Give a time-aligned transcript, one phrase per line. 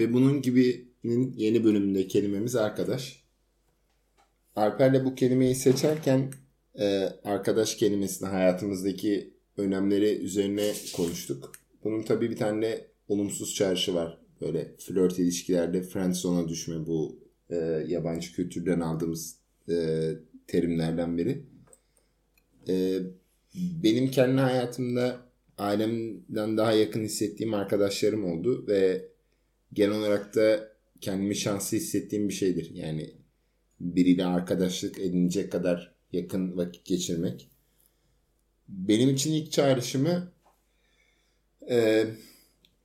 [0.00, 3.24] ve bunun gibinin yeni bölümünde kelimemiz arkadaş.
[4.56, 6.30] Alper'le bu kelimeyi seçerken
[6.78, 11.52] e, arkadaş kelimesini hayatımızdaki önemleri üzerine konuştuk.
[11.84, 14.20] Bunun tabii bir tane olumsuz çarşı var.
[14.40, 17.18] Böyle flört ilişkilerde friendzone'a düşme bu
[17.50, 17.56] e,
[17.88, 19.36] yabancı kültürden aldığımız
[19.68, 20.06] e,
[20.46, 21.44] terimlerden biri.
[23.54, 25.20] Benim kendi hayatımda
[25.58, 29.09] ailemden daha yakın hissettiğim arkadaşlarım oldu ve
[29.72, 32.70] genel olarak da kendimi şanslı hissettiğim bir şeydir.
[32.74, 33.10] Yani
[33.80, 37.50] biriyle arkadaşlık edinecek kadar yakın vakit geçirmek.
[38.68, 40.32] Benim için ilk çağrışımı
[41.70, 42.06] e,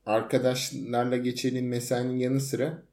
[0.06, 2.84] arkadaşlarla geçirdiğim mesainin yanı sıra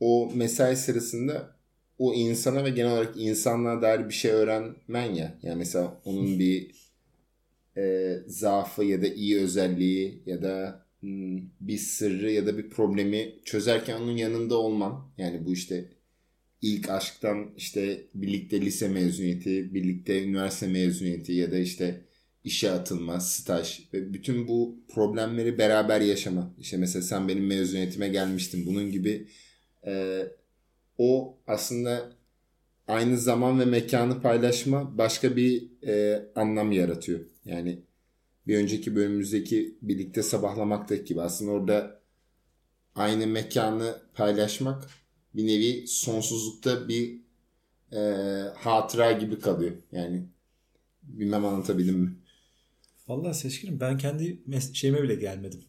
[0.00, 1.56] o mesai sırasında
[1.98, 5.38] o insana ve genel olarak insanlığa dair bir şey öğrenmen ya.
[5.42, 6.74] Yani mesela onun bir
[7.76, 10.86] e, zaafı ya da iyi özelliği ya da
[11.60, 15.10] bir sırrı ya da bir problemi çözerken onun yanında olman.
[15.18, 15.88] Yani bu işte
[16.62, 22.04] ilk aşktan işte birlikte lise mezuniyeti, birlikte üniversite mezuniyeti ya da işte
[22.44, 26.54] işe atılma, staj ve bütün bu problemleri beraber yaşama.
[26.58, 28.66] İşte mesela sen benim mezuniyetime gelmiştin.
[28.66, 29.28] Bunun gibi
[29.86, 30.22] e,
[30.98, 32.12] o aslında
[32.88, 37.20] aynı zaman ve mekanı paylaşma başka bir e, anlam yaratıyor.
[37.44, 37.78] Yani
[38.48, 42.00] bir önceki bölümümüzdeki birlikte sabahlamaktaki gibi aslında orada
[42.94, 44.84] aynı mekanı paylaşmak
[45.34, 47.20] bir nevi sonsuzlukta bir
[47.92, 47.98] e,
[48.56, 49.76] hatıra gibi kalıyor.
[49.92, 50.26] Yani
[51.02, 52.16] bilmem anlatabildim mi?
[53.08, 54.38] Vallahi seçkinim ben kendi
[54.72, 55.64] şeyime bile gelmedim.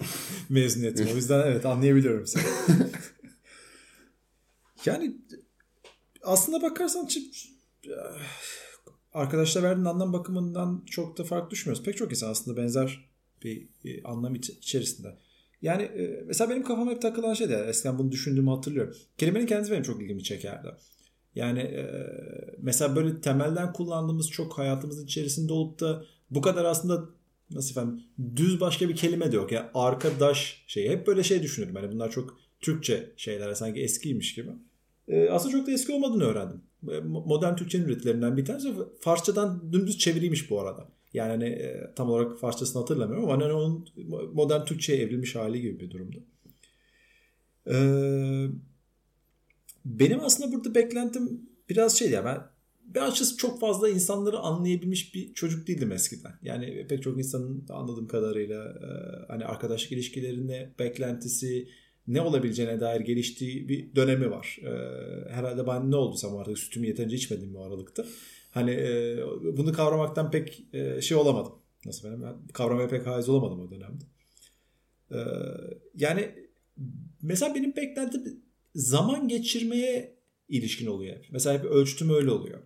[0.48, 1.06] Mezuniyetim.
[1.12, 2.44] O yüzden evet anlayabiliyorum seni.
[4.84, 5.16] yani
[6.22, 7.06] aslına bakarsan
[9.12, 11.84] arkadaşlar verdiğin anlam bakımından çok da fark düşmüyoruz.
[11.84, 13.08] Pek çok insan aslında benzer
[13.44, 15.16] bir, bir anlam içerisinde.
[15.62, 18.94] Yani e, mesela benim kafama hep takılan şey de eskiden bunu düşündüğümü hatırlıyorum.
[19.18, 20.68] Kelimenin kendisi benim çok ilgimi çekerdi.
[21.34, 22.06] Yani e,
[22.58, 27.08] mesela böyle temelden kullandığımız çok hayatımızın içerisinde olup da bu kadar aslında
[27.50, 28.04] nasıl efendim
[28.36, 29.52] düz başka bir kelime de yok.
[29.52, 31.74] Yani arkadaş şey hep böyle şey düşünürdüm.
[31.74, 34.50] Hani bunlar çok Türkçe şeyler sanki eskiymiş gibi.
[35.08, 36.62] E, aslında çok da eski olmadığını öğrendim.
[36.90, 38.74] E, modern Türkçenin üretilerinden bir tanesi.
[39.00, 40.88] Farsçadan dümdüz çeviriymiş bu arada.
[41.14, 43.88] Yani hani e, tam olarak Farsçasını hatırlamıyorum ama hani onun
[44.34, 46.24] modern Türkçe'ye evrilmiş hali gibi bir durumdu.
[47.66, 47.76] E,
[49.84, 52.52] benim aslında burada beklentim biraz şey ya ben
[52.94, 56.32] ben açıkçası çok fazla insanları anlayabilmiş bir çocuk değildim eskiden.
[56.42, 58.88] Yani pek çok insanın anladığım kadarıyla e,
[59.28, 61.68] hani arkadaşlık ilişkilerinde beklentisi
[62.06, 64.58] ne olabileceğine dair geliştiği bir dönemi var.
[64.62, 64.70] E,
[65.30, 68.04] herhalde ben ne olduysam artık sütümü yeterince içmedim bu aralıkta.
[68.50, 69.16] Hani e,
[69.56, 70.64] bunu kavramaktan pek
[71.00, 71.52] şey olamadım.
[71.86, 72.22] Nasıl benim?
[72.22, 74.04] Ben kavramaya pek haiz olamadım o dönemde.
[75.94, 76.30] yani
[77.22, 78.42] mesela benim beklentim
[78.74, 80.16] zaman geçirmeye
[80.48, 81.26] ilişkin oluyor hep.
[81.30, 82.62] Mesela hep ölçtüm öyle oluyor.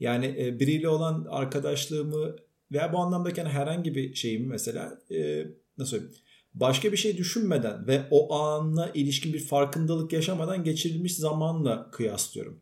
[0.00, 2.36] Yani e, biriyle olan arkadaşlığımı
[2.72, 5.46] veya bu anlamdaki herhangi bir şeyimi mesela e,
[5.78, 6.14] nasıl söyleyeyim
[6.54, 12.60] başka bir şey düşünmeden ve o anla ilişkin bir farkındalık yaşamadan geçirilmiş zamanla kıyaslıyorum.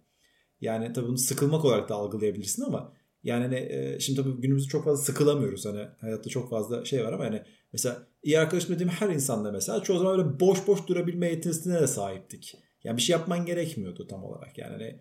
[0.61, 2.93] Yani tabii bunu sıkılmak olarak da algılayabilirsin ama
[3.25, 5.67] yani hani, e, şimdi tabii günümüzde çok fazla sıkılamıyoruz.
[5.67, 7.43] Hani hayatta çok fazla şey var ama yani
[7.73, 11.87] mesela iyi arkadaşım dediğim her insanda mesela çoğu zaman böyle boş boş durabilme yeteneğine de
[11.87, 12.55] sahiptik.
[12.85, 14.59] Yani bir şey yapman gerekmiyordu tam olarak.
[14.59, 15.01] Yani hani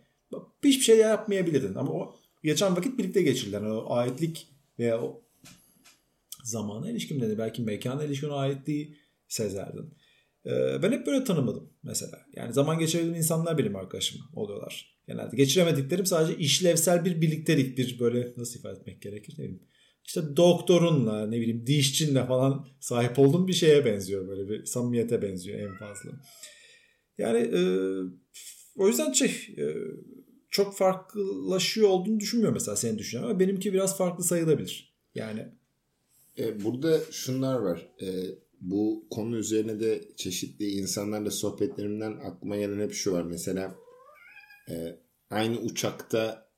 [0.64, 4.48] hiçbir şey yapmayabilirdin ama o geçen vakit birlikte geçirilen o aitlik
[4.80, 5.22] veya o
[6.44, 8.98] zamana ilişkin de belki mekana ilişkin o aitliği
[9.28, 9.94] sezerdin.
[10.46, 12.20] Ee, ben hep böyle tanımadım mesela.
[12.36, 15.02] Yani zaman geçirebildiğim insanlar benim arkadaşım oluyorlar.
[15.08, 19.50] Genelde geçiremediklerim sadece işlevsel bir birliktelik bir böyle nasıl ifade etmek gerekir ne.
[20.06, 25.60] İşte doktorunla ne bileyim dişçinle falan sahip olduğum bir şeye benziyor böyle bir samimiyete benziyor
[25.60, 26.10] en fazla.
[27.18, 27.62] Yani e,
[28.76, 29.66] o yüzden şey e,
[30.50, 34.98] çok farklılaşıyor olduğunu düşünmüyorum mesela senin düşüncen ama benimki biraz farklı sayılabilir.
[35.16, 35.48] Yani
[36.38, 37.90] e, burada şunlar var.
[38.02, 38.08] E,
[38.62, 43.24] bu konu üzerine de çeşitli insanlarla sohbetlerimden aklıma gelen hep şu var.
[43.24, 43.76] Mesela
[44.70, 45.00] e,
[45.30, 46.52] aynı uçakta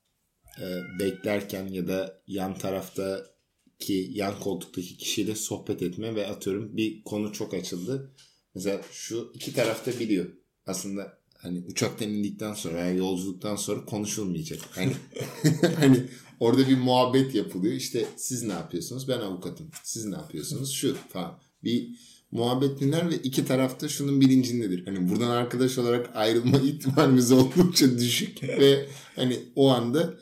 [0.60, 0.66] e,
[1.00, 7.54] beklerken ya da yan taraftaki yan koltuktaki kişiyle sohbet etme ve atıyorum bir konu çok
[7.54, 8.14] açıldı.
[8.54, 10.26] Mesela şu iki tarafta biliyor.
[10.66, 14.60] Aslında hani uçaktan indikten sonra yani yolculuktan sonra konuşulmayacak.
[14.70, 14.92] Hani
[15.76, 16.00] hani
[16.40, 17.74] orada bir muhabbet yapılıyor.
[17.74, 19.08] İşte siz ne yapıyorsunuz?
[19.08, 19.70] Ben avukatım.
[19.82, 20.72] Siz ne yapıyorsunuz?
[20.72, 21.38] Şu falan.
[21.64, 21.88] Bir
[22.30, 24.86] muhabbet dinler ve iki tarafta şunun bilincindedir.
[24.86, 28.86] Hani buradan arkadaş olarak ayrılma ihtimalimiz oldukça düşük ve
[29.16, 30.14] hani o anda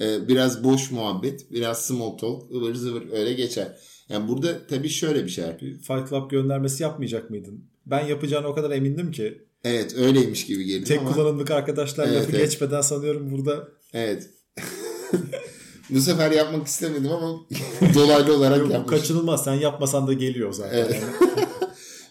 [0.00, 3.78] e, biraz boş muhabbet, biraz small talk, ıvır zıvır öyle geçer.
[4.08, 7.74] Yani burada tabii şöyle bir şey Fight Club göndermesi yapmayacak mıydın?
[7.86, 9.44] ben yapacağını o kadar emindim ki.
[9.64, 11.12] Evet öyleymiş gibi geliyor Tek ama.
[11.12, 12.40] kullanımlık arkadaşlar Evet, lafı evet.
[12.40, 14.30] geçmeden sanıyorum burada Evet.
[15.90, 17.46] Bu sefer yapmak istemedim ama
[17.94, 18.98] dolaylı olarak Yok, bu yapmışım.
[19.00, 19.44] kaçınılmaz.
[19.44, 20.78] Sen yapmasan da geliyor zaten.
[20.78, 21.02] Evet.
[21.20, 21.34] Yani.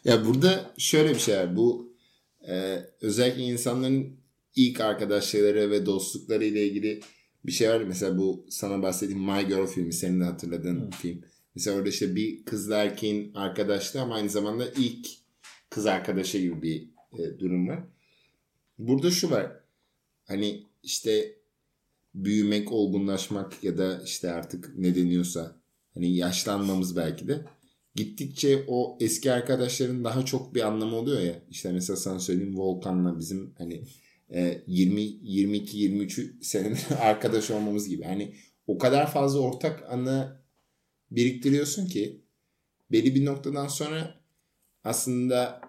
[0.06, 1.56] Ya burada şöyle bir şey var.
[1.56, 1.94] Bu
[2.50, 4.20] e, özellikle insanların
[4.56, 7.00] ilk arkadaşlıkları ve dostlukları ile ilgili
[7.46, 7.82] bir şey var.
[7.82, 11.22] Mesela bu sana bahsettiğim My Girl filmi senin de hatırladığın film.
[11.56, 15.08] Mesela orada işte bir kızla erkeğin arkadaşlığı ama aynı zamanda ilk
[15.70, 17.84] kız arkadaşı gibi bir e, durum var.
[18.78, 19.52] Burada şu var.
[20.26, 21.36] Hani işte
[22.16, 25.56] büyümek, olgunlaşmak ya da işte artık ne deniyorsa
[25.94, 27.46] hani yaşlanmamız belki de
[27.96, 31.42] gittikçe o eski arkadaşların daha çok bir anlamı oluyor ya.
[31.50, 33.84] İşte mesela sana söyleyeyim Volkan'la bizim hani
[34.34, 38.04] e, 20 22 23 senedir arkadaş olmamız gibi.
[38.04, 38.36] Hani
[38.68, 40.44] o kadar fazla ortak anı
[41.12, 42.22] biriktiriyorsun ki
[42.92, 44.20] belli bir noktadan sonra
[44.84, 45.62] aslında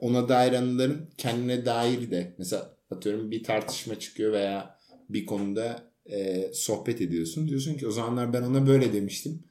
[0.00, 4.78] ona dair anıların kendine dair de mesela atıyorum bir tartışma çıkıyor veya
[5.08, 7.48] bir konuda e, sohbet ediyorsun.
[7.48, 9.42] Diyorsun ki o zamanlar ben ona böyle demiştim.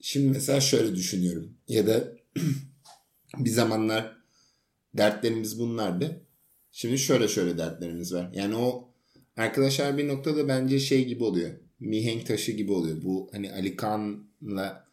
[0.00, 1.54] Şimdi mesela şöyle düşünüyorum.
[1.68, 2.12] Ya da
[3.38, 4.16] bir zamanlar
[4.94, 6.20] dertlerimiz bunlardı.
[6.72, 8.30] Şimdi şöyle şöyle dertlerimiz var.
[8.34, 8.88] Yani o
[9.36, 11.50] arkadaşlar bir noktada bence şey gibi oluyor.
[11.80, 13.02] Mihenk taşı gibi oluyor.
[13.02, 14.87] Bu hani Ali Kaan'la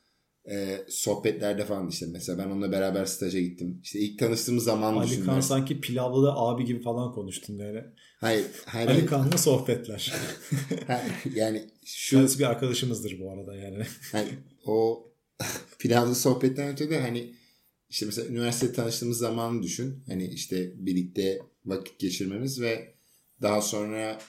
[0.52, 3.80] e, sohbetlerde falan işte mesela ben onunla beraber staja gittim.
[3.84, 5.42] İşte ilk tanıştığımız zaman Ali düşün Kaan ben.
[5.42, 7.84] sanki pilavlı da abi gibi falan konuştun yani.
[8.18, 9.06] Hayır, hayır, Ali.
[9.06, 10.14] Kaan'la sohbetler.
[11.36, 13.84] Yani şu Kendisi bir arkadaşımızdır bu arada yani.
[14.12, 14.30] hani
[14.66, 15.08] o
[15.80, 17.36] planlı sohbetten öte de hani
[17.90, 20.04] işte mesela üniversite tanıştığımız zamanı düşün.
[20.08, 22.96] Hani işte birlikte vakit geçirmemiz ve
[23.42, 24.20] daha sonra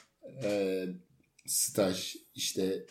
[0.43, 0.85] e,
[1.45, 2.85] staj işte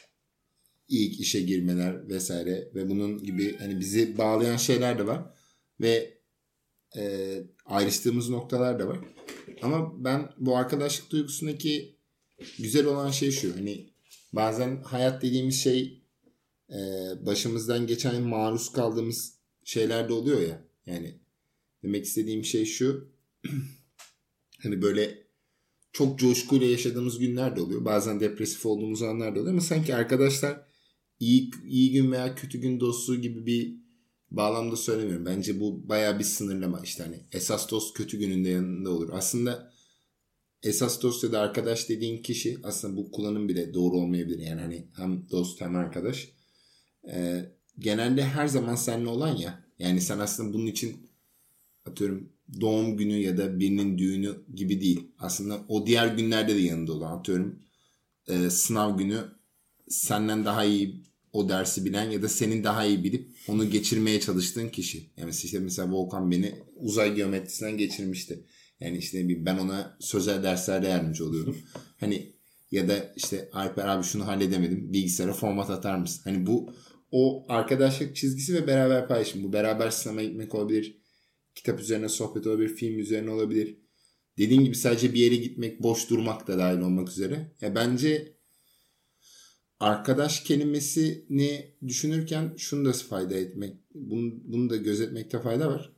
[0.88, 5.22] ilk işe girmeler vesaire ve bunun gibi hani bizi bağlayan şeyler de var
[5.80, 6.18] ve
[6.96, 8.98] e, ayrıştığımız noktalar da var.
[9.62, 11.96] Ama ben bu arkadaşlık duygusundaki
[12.58, 13.90] güzel olan şey şu hani
[14.32, 16.02] bazen hayat dediğimiz şey
[16.70, 16.78] e,
[17.26, 19.34] başımızdan geçen maruz kaldığımız
[19.64, 20.64] şeyler de oluyor ya.
[20.86, 21.20] Yani
[21.82, 23.08] demek istediğim şey şu.
[24.62, 25.26] hani böyle
[25.92, 27.84] çok coşkuyla yaşadığımız günler de oluyor.
[27.84, 30.65] Bazen depresif olduğumuz anlar da oluyor ama sanki arkadaşlar
[31.20, 33.76] iyi iyi gün veya kötü gün dostluğu gibi bir
[34.30, 35.26] bağlamda söylemiyorum.
[35.26, 39.08] Bence bu baya bir sınırlama işte hani esas dost kötü gününde yanında olur.
[39.12, 39.72] Aslında
[40.62, 44.38] esas dost ya da arkadaş dediğin kişi aslında bu kullanım bile doğru olmayabilir.
[44.38, 46.28] Yani hani hem dost hem arkadaş.
[47.08, 49.64] Ee, genelde her zaman seninle olan ya.
[49.78, 50.96] Yani sen aslında bunun için
[51.86, 55.10] atıyorum doğum günü ya da birinin düğünü gibi değil.
[55.18, 57.58] Aslında o diğer günlerde de yanında olan atıyorum
[58.28, 59.24] e, sınav günü
[59.88, 61.02] senden daha iyi
[61.32, 65.10] o dersi bilen ya da senin daha iyi bilip onu geçirmeye çalıştığın kişi.
[65.16, 68.44] Yani işte mesela Volkan beni uzay geometrisinden geçirmişti.
[68.80, 71.56] Yani işte bir- ben ona sözel derslerde yardımcı oluyordum.
[72.00, 72.32] hani
[72.70, 74.92] ya da işte Alper abi şunu halledemedim.
[74.92, 76.20] Bilgisayara format atar mısın?
[76.24, 76.70] Hani bu
[77.10, 79.42] o arkadaşlık çizgisi ve beraber paylaşım.
[79.44, 80.98] Bu beraber sinemaya gitmek olabilir.
[81.54, 82.68] Kitap üzerine sohbet olabilir.
[82.76, 83.78] Film üzerine olabilir.
[84.38, 87.52] Dediğim gibi sadece bir yere gitmek, boş durmak da dahil olmak üzere.
[87.60, 88.35] Ya bence
[89.80, 95.92] arkadaş kelimesini düşünürken şunu da fayda etmek, bunu, bunu da gözetmekte fayda var.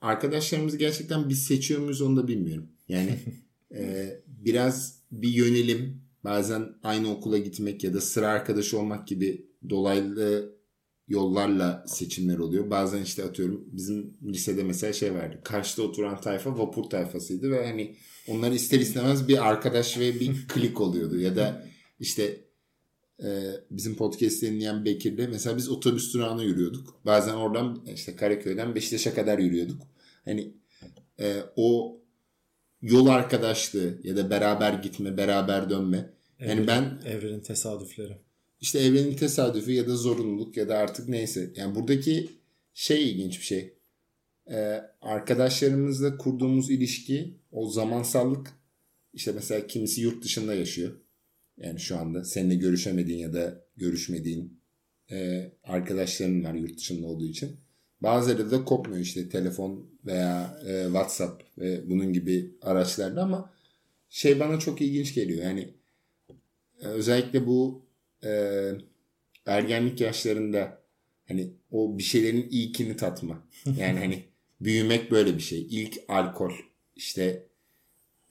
[0.00, 2.68] Arkadaşlarımızı gerçekten biz seçiyor muyuz onu da bilmiyorum.
[2.88, 3.18] Yani
[3.74, 10.58] e, biraz bir yönelim, bazen aynı okula gitmek ya da sıra arkadaşı olmak gibi dolaylı
[11.08, 12.70] yollarla seçimler oluyor.
[12.70, 15.40] Bazen işte atıyorum bizim lisede mesela şey vardı.
[15.44, 17.96] Karşıda oturan tayfa vapur tayfasıydı ve hani
[18.28, 21.18] onlar ister istemez bir arkadaş ve bir klik oluyordu.
[21.18, 21.66] Ya da
[22.00, 22.47] işte
[23.24, 27.00] e, bizim podcast'i dinleyen Bekir'le mesela biz otobüs durağına yürüyorduk.
[27.06, 29.82] Bazen oradan işte Karaköy'den Beşiktaş'a kadar yürüyorduk.
[30.24, 30.52] Hani
[31.20, 32.00] e, o
[32.82, 36.10] yol arkadaşlığı ya da beraber gitme, beraber dönme.
[36.40, 38.16] Yani Evrenin- ben Evrenin tesadüfleri.
[38.60, 41.52] işte evrenin tesadüfü ya da zorunluluk ya da artık neyse.
[41.56, 42.30] Yani buradaki
[42.74, 43.74] şey ilginç bir şey.
[44.50, 48.50] Ee, arkadaşlarımızla kurduğumuz ilişki, o zamansallık
[49.14, 50.92] işte mesela kimisi yurt dışında yaşıyor.
[51.60, 54.60] Yani şu anda seninle görüşemediğin ya da görüşmediğin
[55.10, 57.56] e, arkadaşların var yurt dışında olduğu için.
[58.00, 63.52] Bazıları da kopmuyor işte telefon veya e, WhatsApp ve bunun gibi araçlarda ama
[64.08, 65.44] şey bana çok ilginç geliyor.
[65.44, 65.68] Yani
[66.80, 67.86] e, özellikle bu
[68.24, 68.30] e,
[69.46, 70.82] ergenlik yaşlarında
[71.28, 73.48] hani o bir şeylerin ilkini tatma.
[73.76, 74.24] Yani hani
[74.60, 75.66] büyümek böyle bir şey.
[75.70, 76.52] İlk alkol
[76.96, 77.47] işte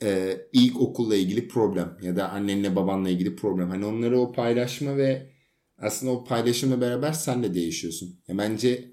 [0.01, 3.70] e, ilk okulla ilgili problem ya da annenle babanla ilgili problem.
[3.70, 5.30] Hani onları o paylaşma ve
[5.77, 8.20] aslında o paylaşımla beraber sen de değişiyorsun.
[8.27, 8.92] Ya bence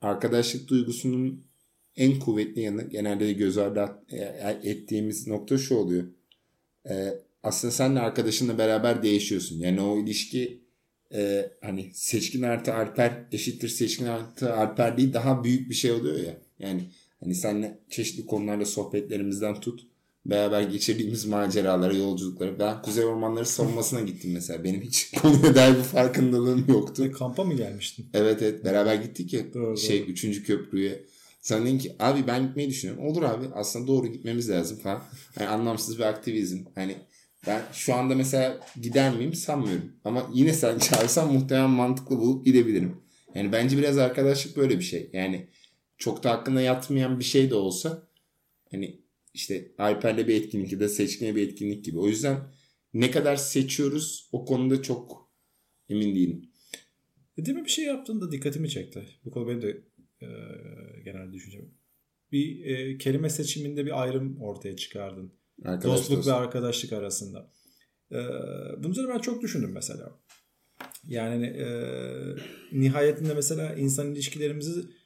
[0.00, 1.44] arkadaşlık duygusunun
[1.96, 6.04] en kuvvetli yanı genelde de göz ardı e, ettiğimiz nokta şu oluyor.
[6.88, 9.58] Ee, aslında senle arkadaşınla beraber değişiyorsun.
[9.58, 10.64] Yani o ilişki
[11.14, 16.18] e, hani seçkin artı alper eşittir seçkin artı alper değil daha büyük bir şey oluyor
[16.18, 16.36] ya.
[16.58, 16.82] Yani
[17.20, 19.89] hani senle çeşitli konularla sohbetlerimizden tut
[20.26, 22.58] beraber geçirdiğimiz maceralara, yolculuklara.
[22.58, 24.64] Ben Kuzey Ormanları savunmasına gittim mesela.
[24.64, 27.04] Benim hiç konuya dair bir farkındalığım yoktu.
[27.04, 28.10] E, kampa mı gelmiştin?
[28.14, 30.10] Evet evet beraber gittik ya Doğru, şey doğru.
[30.10, 30.42] 3.
[30.42, 31.04] köprüye.
[31.40, 33.06] Sen dedin ki abi ben gitmeyi düşünüyorum.
[33.06, 35.02] Olur abi aslında doğru gitmemiz lazım falan.
[35.40, 36.58] Yani anlamsız bir aktivizm.
[36.74, 36.96] Hani
[37.46, 39.92] ben şu anda mesela gider miyim sanmıyorum.
[40.04, 42.96] Ama yine sen çağırsan muhtemelen mantıklı bulup gidebilirim.
[43.34, 45.10] Yani bence biraz arkadaşlık böyle bir şey.
[45.12, 45.48] Yani
[45.98, 48.02] çok da hakkında yatmayan bir şey de olsa
[48.70, 49.00] hani
[49.40, 51.98] işte Alper'le bir etkinlik ya da seçkinle bir etkinlik gibi.
[51.98, 52.40] O yüzden
[52.94, 55.32] ne kadar seçiyoruz o konuda çok
[55.88, 56.50] emin değilim.
[57.38, 59.08] E, mi bir şey yaptığında dikkatimi çekti.
[59.24, 59.68] Bu konu benim de
[60.22, 60.28] e,
[61.04, 61.70] genel düşüncem.
[62.32, 65.32] Bir e, kelime seçiminde bir ayrım ortaya çıkardın.
[65.64, 66.28] Arkadaş Dostluk dost.
[66.28, 67.50] ve arkadaşlık arasında.
[68.12, 68.18] E,
[68.78, 70.20] bunun üzerine ben çok düşündüm mesela.
[71.06, 71.66] Yani e,
[72.72, 74.99] nihayetinde mesela insan ilişkilerimizi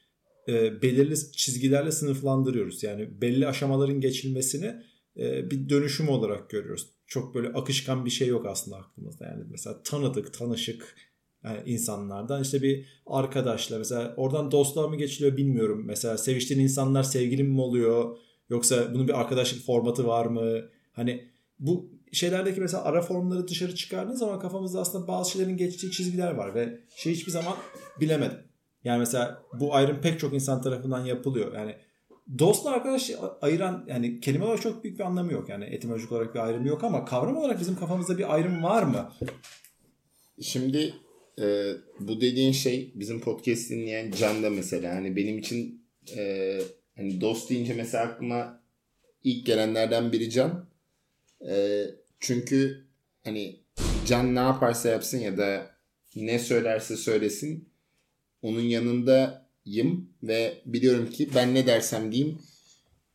[0.47, 2.83] e, belirli çizgilerle sınıflandırıyoruz.
[2.83, 4.75] Yani belli aşamaların geçilmesini
[5.17, 6.89] e, bir dönüşüm olarak görüyoruz.
[7.07, 9.25] Çok böyle akışkan bir şey yok aslında aklımızda.
[9.25, 10.95] Yani mesela tanıdık, tanışık
[11.43, 15.83] yani insanlardan işte bir arkadaşla mesela oradan dostluğa mı geçiliyor bilmiyorum.
[15.85, 18.17] Mesela seviştiğin insanlar sevgilin mi oluyor?
[18.49, 20.61] Yoksa bunun bir arkadaşlık formatı var mı?
[20.91, 26.31] Hani bu şeylerdeki mesela ara formları dışarı çıkardığın zaman kafamızda aslında bazı şeylerin geçtiği çizgiler
[26.31, 27.55] var ve şey hiçbir zaman
[27.99, 28.37] bilemedim.
[28.85, 31.53] Yani mesela bu ayrım pek çok insan tarafından yapılıyor.
[31.53, 31.75] Yani
[32.39, 33.11] dostla arkadaş
[33.41, 35.49] ayıran yani kelime olarak çok büyük bir anlamı yok.
[35.49, 39.11] Yani etimolojik olarak bir ayrım yok ama kavram olarak bizim kafamızda bir ayrım var mı?
[40.41, 40.93] Şimdi
[41.41, 45.85] e, bu dediğin şey bizim podcast dinleyen Can da mesela hani benim için
[46.17, 46.59] e,
[46.95, 48.61] hani dost deyince mesela aklıma
[49.23, 50.69] ilk gelenlerden biri Can.
[51.49, 51.85] E,
[52.19, 52.85] çünkü
[53.23, 53.59] hani
[54.05, 55.75] Can ne yaparsa yapsın ya da
[56.15, 57.74] ne söylerse söylesin
[58.41, 62.39] onun yanındayım ve biliyorum ki ben ne dersem diyeyim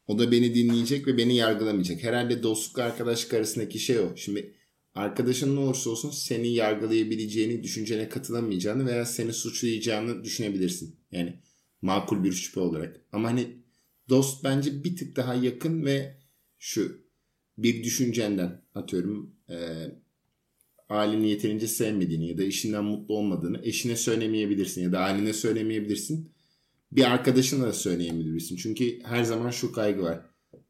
[0.06, 2.02] o da beni dinleyecek ve beni yargılamayacak.
[2.02, 4.16] Herhalde dostluk arkadaşlık arasındaki şey o.
[4.16, 4.54] Şimdi
[4.94, 10.96] arkadaşın ne olursa olsun seni yargılayabileceğini, düşüncene katılamayacağını veya seni suçlayacağını düşünebilirsin.
[11.12, 11.40] Yani
[11.82, 13.00] makul bir şüphe olarak.
[13.12, 13.56] Ama hani
[14.08, 16.16] dost bence bir tık daha yakın ve
[16.58, 17.04] şu
[17.58, 19.56] bir düşüncenden atıyorum e,
[20.90, 26.32] aileni yeterince sevmediğini ya da işinden mutlu olmadığını eşine söylemeyebilirsin ya da ailene söylemeyebilirsin.
[26.92, 28.56] Bir arkadaşına da söyleyebilirsin.
[28.56, 30.20] Çünkü her zaman şu kaygı var.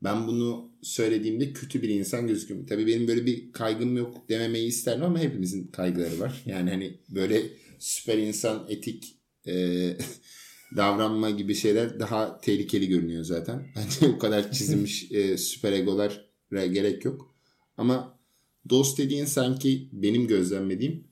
[0.03, 2.67] Ben bunu söylediğimde kötü bir insan gözüküyorum.
[2.67, 6.43] Tabii benim böyle bir kaygım yok dememeyi isterim ama hepimizin kaygıları var.
[6.47, 7.43] Yani hani böyle
[7.79, 9.97] süper insan etik e,
[10.77, 13.67] davranma gibi şeyler daha tehlikeli görünüyor zaten.
[13.77, 17.35] Bence o kadar çizilmiş e, süper egolara gerek yok.
[17.77, 18.20] Ama
[18.69, 21.05] dost dediğin sanki benim gözlemlediğim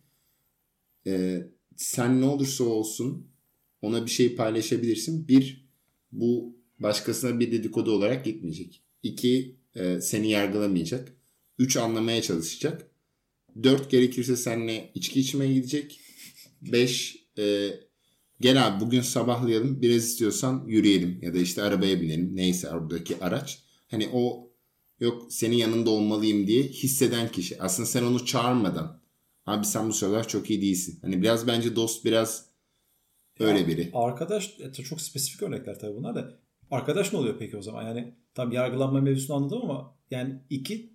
[1.06, 1.42] e,
[1.76, 3.26] sen ne olursa olsun
[3.82, 5.28] ona bir şey paylaşabilirsin.
[5.28, 5.68] Bir,
[6.12, 8.82] bu başkasına bir dedikodu olarak gitmeyecek.
[9.02, 11.12] İki, e, seni yargılamayacak.
[11.58, 12.90] Üç, anlamaya çalışacak.
[13.62, 16.00] Dört, gerekirse seninle içki içmeye gidecek.
[16.62, 17.70] Beş, e,
[18.40, 19.82] gel abi bugün sabahlayalım.
[19.82, 21.18] Biraz istiyorsan yürüyelim.
[21.22, 22.36] Ya da işte arabaya binelim.
[22.36, 23.62] Neyse oradaki araç.
[23.88, 24.47] Hani o
[25.00, 27.62] yok senin yanında olmalıyım diye hisseden kişi.
[27.62, 29.00] Aslında sen onu çağırmadan
[29.46, 30.98] abi sen bu sıralar çok iyi değilsin.
[31.02, 32.48] Hani biraz bence dost biraz
[33.40, 33.90] öyle biri.
[33.94, 36.38] Arkadaş e, çok spesifik örnekler tabii bunlar da.
[36.70, 37.82] Arkadaş ne oluyor peki o zaman?
[37.82, 40.92] Yani tam yargılanma mevzusunu anladım ama yani iki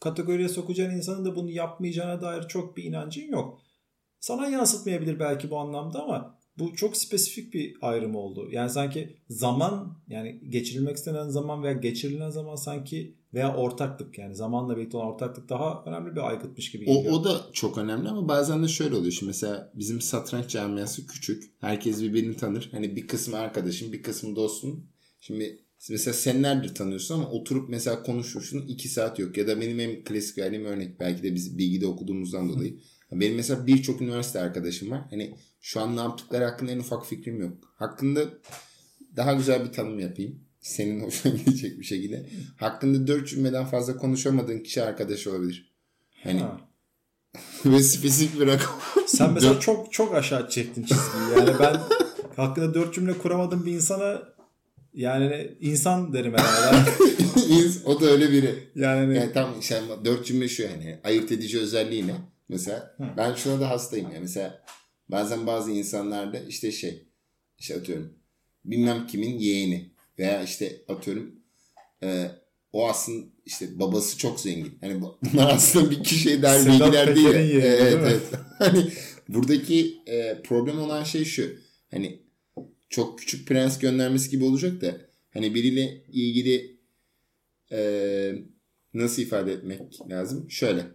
[0.00, 3.60] kategoriye sokacağın insanın da bunu yapmayacağına dair çok bir inancın yok.
[4.20, 8.48] Sana yansıtmayabilir belki bu anlamda ama bu çok spesifik bir ayrım oldu.
[8.50, 14.76] Yani sanki zaman yani geçirilmek istenen zaman veya geçirilen zaman sanki veya ortaklık yani zamanla
[14.76, 17.12] birlikte olan ortaklık daha önemli bir aygıtmış gibi O, geliyor.
[17.14, 19.12] o da çok önemli ama bazen de şöyle oluyor.
[19.12, 21.44] Şimdi mesela bizim satranç camiası küçük.
[21.60, 22.68] Herkes birbirini tanır.
[22.72, 24.86] Hani bir kısmı arkadaşım, bir kısmı dostum.
[25.20, 25.58] Şimdi
[25.90, 29.36] mesela senelerdir tanıyorsun ama oturup mesela konuşmuşsun iki saat yok.
[29.36, 32.78] Ya da benim en klasik verdiğim örnek belki de biz bilgide okuduğumuzdan dolayı.
[33.12, 35.00] Benim mesela birçok üniversite arkadaşım var.
[35.10, 37.74] Hani şu an ne yaptıkları hakkında en ufak fikrim yok.
[37.76, 38.20] Hakkında
[39.16, 40.40] daha güzel bir tanım yapayım.
[40.62, 42.26] Senin hoşuna gidecek bir şekilde.
[42.56, 45.72] Hakkında dört cümleden fazla konuşamadığın kişi arkadaş olabilir.
[46.22, 46.60] Hani Ha.
[47.64, 48.80] ve spesifik bir rakam.
[49.06, 51.22] Sen mesela çok çok aşağı çektin çizgiyi.
[51.36, 51.76] Yani ben
[52.36, 54.22] hakkında dört cümle kuramadığım bir insana
[54.94, 56.90] yani insan derim herhalde.
[57.84, 58.68] o da öyle biri.
[58.74, 61.00] Yani, Yani tam şey, dört cümle şu yani.
[61.04, 62.14] Ayırt edici özelliği ne?
[62.48, 63.04] Mesela Hı.
[63.16, 64.20] ben şuna da hastayım ya.
[64.20, 64.64] Mesela
[65.08, 67.08] bazen bazı insanlarda işte şey
[67.58, 68.14] işte atıyorum
[68.64, 69.91] bilmem kimin yeğeni.
[70.18, 71.34] Veya işte atıyorum
[72.02, 72.30] e,
[72.72, 74.78] o aslında işte babası çok zengin.
[74.80, 77.26] Hani bunlar aslında bir kişiye der bilgiler değil.
[77.26, 78.22] Yeri, evet, değil evet.
[78.58, 78.92] hani
[79.28, 81.56] buradaki e, problem olan şey şu.
[81.90, 82.22] Hani
[82.90, 85.00] çok küçük prens göndermesi gibi olacak da
[85.30, 86.76] hani biriyle ilgili
[87.72, 88.32] e,
[88.94, 90.50] nasıl ifade etmek lazım?
[90.50, 90.86] Şöyle.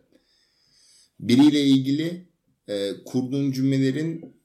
[1.19, 2.27] Biriyle ilgili
[2.67, 4.35] e, kurduğun cümlelerin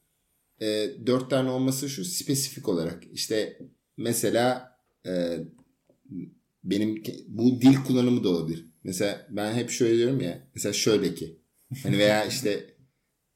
[0.60, 3.04] e, dört tane olması şu spesifik olarak.
[3.12, 3.58] İşte
[4.02, 5.38] mesela e,
[6.64, 8.66] benim bu dil kullanımı da olabilir.
[8.84, 10.48] Mesela ben hep şöyle diyorum ya.
[10.54, 11.38] Mesela şöyle ki.
[11.82, 12.74] Hani veya işte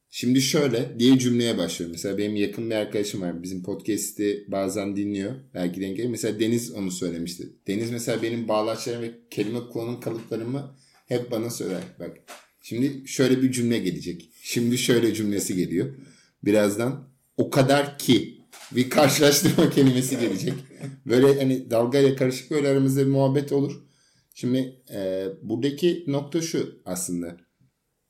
[0.09, 1.91] şimdi şöyle diye cümleye başlıyorum.
[1.91, 3.43] Mesela benim yakın bir arkadaşım var.
[3.43, 5.35] Bizim podcast'i bazen dinliyor.
[5.53, 6.09] Belki denk gelir.
[6.09, 7.49] Mesela Deniz onu söylemişti.
[7.67, 11.81] Deniz mesela benim bağlaçlarım ve kelime kullanım kalıplarımı hep bana söyler.
[11.99, 12.17] Bak
[12.61, 14.29] şimdi şöyle bir cümle gelecek.
[14.41, 15.95] Şimdi şöyle cümlesi geliyor.
[16.43, 18.36] Birazdan o kadar ki
[18.75, 20.53] bir karşılaştırma kelimesi gelecek.
[21.05, 23.83] Böyle hani dalgayla karışık böyle aramızda bir muhabbet olur.
[24.33, 27.37] Şimdi e, buradaki nokta şu aslında.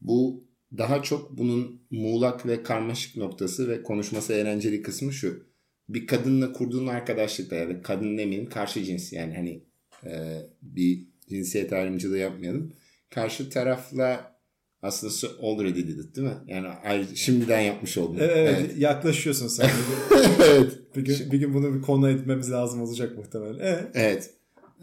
[0.01, 0.47] Bu
[0.77, 5.47] daha çok bunun muğlak ve karmaşık noktası ve konuşması eğlenceli kısmı şu.
[5.89, 9.63] Bir kadınla kurduğun arkadaşlıkta ya da kadın demeyeyim karşı cins yani hani
[10.05, 12.73] e, bir cinsiyet ayrımcılığı yapmayalım.
[13.09, 14.36] Karşı tarafla
[14.81, 16.37] aslında already did it değil mi?
[16.47, 16.67] Yani
[17.15, 18.17] şimdiden yapmış oldun.
[18.19, 18.77] Evet, evet.
[18.77, 19.69] yaklaşıyorsun sen.
[20.45, 20.95] evet.
[20.95, 23.59] Bir gün, bir gün bunu bir konu etmemiz lazım olacak muhtemelen.
[23.59, 23.91] Evet.
[23.93, 24.33] Evet.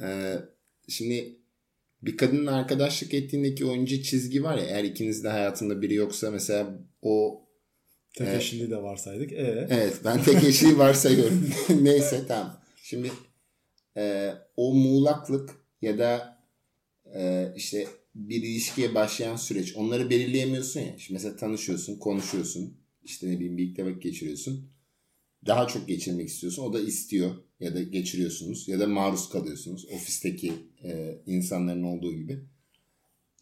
[0.03, 0.35] Ee,
[0.89, 1.39] şimdi
[2.03, 7.45] bir kadının arkadaşlık ettiğindeki oyuncu çizgi var ya eğer ikinizde hayatında biri yoksa mesela o
[8.15, 9.33] Tek e, eşliliği de varsaydık.
[9.33, 9.67] Ee?
[9.71, 11.51] Evet ben tek eşliği varsayıyorum.
[11.83, 12.61] Neyse tamam.
[12.83, 13.11] Şimdi
[13.97, 15.51] e, o muğlaklık
[15.83, 16.39] ya da
[17.15, 19.77] e, işte bir ilişkiye başlayan süreç.
[19.77, 20.99] Onları belirleyemiyorsun ya.
[20.99, 22.77] Şimdi mesela tanışıyorsun, konuşuyorsun.
[23.03, 24.71] işte ne bileyim birlikte vakit geçiriyorsun.
[25.47, 26.63] Daha çok geçirmek istiyorsun.
[26.63, 29.87] O da istiyor ya da geçiriyorsunuz ya da maruz kalıyorsunuz.
[29.91, 30.53] Ofisteki
[30.85, 32.41] e, insanların olduğu gibi.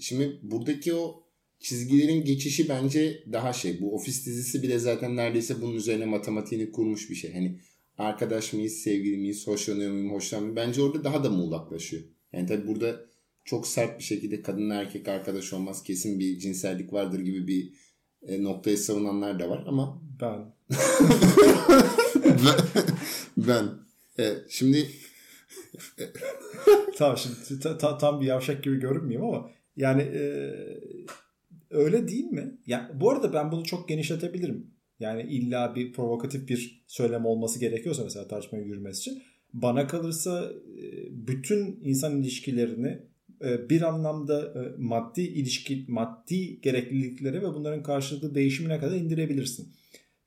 [0.01, 1.23] Şimdi buradaki o
[1.61, 3.81] çizgilerin geçişi bence daha şey.
[3.81, 7.33] Bu ofis dizisi bile zaten neredeyse bunun üzerine matematiğini kurmuş bir şey.
[7.33, 7.61] Hani
[7.99, 12.03] arkadaş mıyız, sevgili miyiz, hoşlanıyor muyum, hoşlanmıyor Bence orada daha da muğlaklaşıyor.
[12.33, 13.12] Yani tabii burada
[13.44, 17.72] çok sert bir şekilde kadınla erkek arkadaş olmaz kesin bir cinsellik vardır gibi bir
[18.22, 20.55] e, noktayı savunanlar da var ama ben
[22.24, 22.57] ben,
[23.37, 23.68] ben.
[24.18, 24.88] E, şimdi
[26.96, 30.52] tamam şimdi ta, ta, tam bir yavşak gibi görünmeyeyim ama yani e,
[31.70, 32.59] öyle değil mi?
[32.66, 34.70] Yani bu arada ben bunu çok genişletebilirim.
[35.00, 40.87] Yani illa bir provokatif bir söylem olması gerekiyorsa mesela tartışmayı yürümesi için bana kalırsa e,
[41.11, 43.12] bütün insan ilişkilerini e,
[43.70, 49.72] bir anlamda e, maddi ilişki, maddi gerekliliklere ve bunların karşılıklı değişimine kadar indirebilirsin.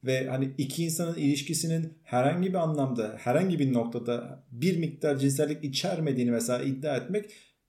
[0.04, 6.32] Ve hani iki insanın ilişkisinin herhangi bir anlamda, herhangi bir noktada bir miktar cinsellik içermediğini
[6.32, 7.26] mesela iddia etmek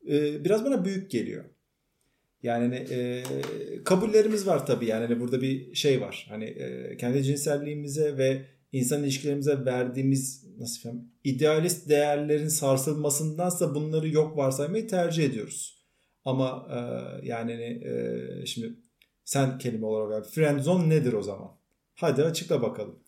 [0.08, 1.44] e, biraz bana büyük geliyor.
[2.42, 3.22] Yani hani, e,
[3.84, 6.26] kabullerimiz var tabii yani hani burada bir şey var.
[6.28, 14.36] Hani e, kendi cinselliğimize ve insan ilişkilerimize verdiğimiz nasıl diyeyim idealist değerlerin sarsılmasındansa bunları yok
[14.36, 15.76] varsaymayı tercih ediyoruz.
[16.24, 16.78] Ama e,
[17.26, 18.76] yani e, şimdi
[19.24, 20.30] sen kelime olarak ver.
[20.30, 21.50] Friend zone nedir o zaman?
[21.94, 22.98] Hadi açıkla bakalım.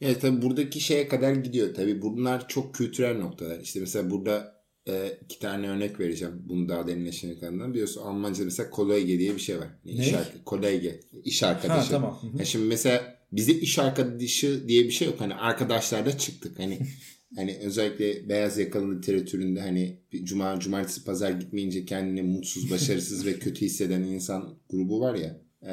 [0.00, 1.74] Evet tabii buradaki şeye kadar gidiyor.
[1.74, 3.60] Tabii bunlar çok kültürel noktalar.
[3.60, 6.42] İşte mesela burada e, iki tane örnek vereceğim.
[6.48, 7.70] Bunu daha derinleşene kadar.
[7.72, 9.68] Biliyorsun Almanca'da mesela kolege diye bir şey var.
[9.84, 9.92] Ne?
[9.92, 11.00] İş, kolege.
[11.24, 11.94] İş arkadaşı.
[11.94, 12.20] Ha, tamam.
[12.22, 15.20] Yani şimdi mesela bize iş arkadaşı diye bir şey yok.
[15.20, 16.58] Hani arkadaşlarla çıktık.
[16.58, 16.78] Hani
[17.36, 23.66] hani özellikle beyaz yakalı literatüründe hani cuma cumartesi pazar gitmeyince kendini mutsuz, başarısız ve kötü
[23.66, 25.40] hisseden insan grubu var ya.
[25.62, 25.72] E,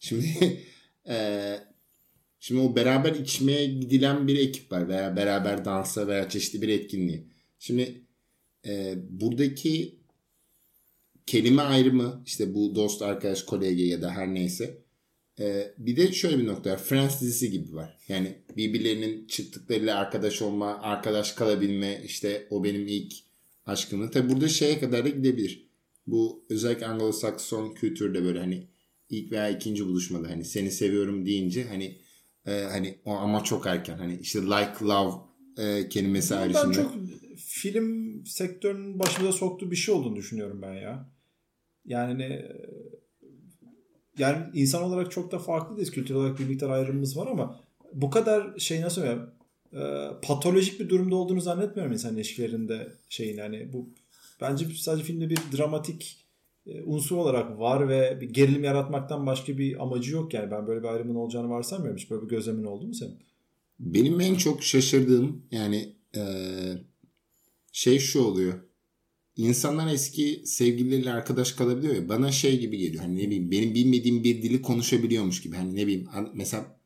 [0.00, 0.26] şimdi
[1.08, 1.56] e,
[2.40, 7.26] şimdi o beraber içmeye gidilen bir ekip var veya beraber dansa veya çeşitli bir etkinliği.
[7.58, 8.02] Şimdi
[8.66, 9.98] e, buradaki
[11.26, 14.85] kelime ayrımı işte bu dost, arkadaş, kolege ya da her neyse
[15.40, 16.78] ee, bir de şöyle bir nokta var.
[16.78, 17.98] Friends dizisi gibi var.
[18.08, 23.12] Yani birbirlerinin çıktıklarıyla arkadaş olma, arkadaş kalabilme, işte o benim ilk
[23.66, 24.10] aşkımı.
[24.10, 25.66] Tabi burada şeye kadar da gidebilir.
[26.06, 28.66] Bu özellikle Anglo-Sakson kültürde böyle hani
[29.10, 31.98] ilk veya ikinci buluşmada hani seni seviyorum deyince hani
[32.46, 35.14] e, hani o ama çok erken hani işte like love
[35.58, 36.66] e, kelimesi ben ayrışında.
[36.66, 36.94] Ben çok
[37.36, 41.10] film sektörünün başımıza soktuğu bir şey olduğunu düşünüyorum ben ya.
[41.84, 42.52] Yani ne
[44.18, 45.90] yani insan olarak çok da farklıyız.
[45.90, 47.60] Kültür olarak bir miktar ayrımımız var ama
[47.92, 49.32] bu kadar şey nasıl ya
[49.72, 53.88] e, patolojik bir durumda olduğunu zannetmiyorum insan ilişkilerinde şeyin yani bu
[54.40, 56.26] bence sadece filmde bir dramatik
[56.66, 60.82] e, unsur olarak var ve bir gerilim yaratmaktan başka bir amacı yok yani ben böyle
[60.82, 63.18] bir ayrımın olacağını varsamıyorum hiç böyle bir gözlemin oldu mu senin?
[63.80, 66.22] Benim en çok şaşırdığım yani e,
[67.72, 68.54] şey şu oluyor.
[69.36, 72.08] İnsanlar eski sevgilileriyle arkadaş kalabiliyor ya.
[72.08, 73.02] Bana şey gibi geliyor.
[73.02, 75.56] Hani ne bileyim benim bilmediğim bir dili konuşabiliyormuş gibi.
[75.56, 76.76] Hani ne bileyim mesela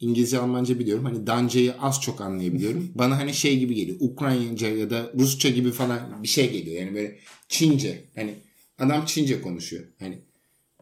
[0.00, 1.04] İngilizce, Almanca biliyorum.
[1.04, 2.90] Hani Danca'yı az çok anlayabiliyorum.
[2.94, 3.96] Bana hani şey gibi geliyor.
[4.00, 6.80] Ukraynaca ya da Rusça gibi falan bir şey geliyor.
[6.82, 7.18] Yani böyle
[7.48, 8.04] Çince.
[8.14, 8.34] Hani
[8.78, 9.84] adam Çince konuşuyor.
[9.98, 10.18] Hani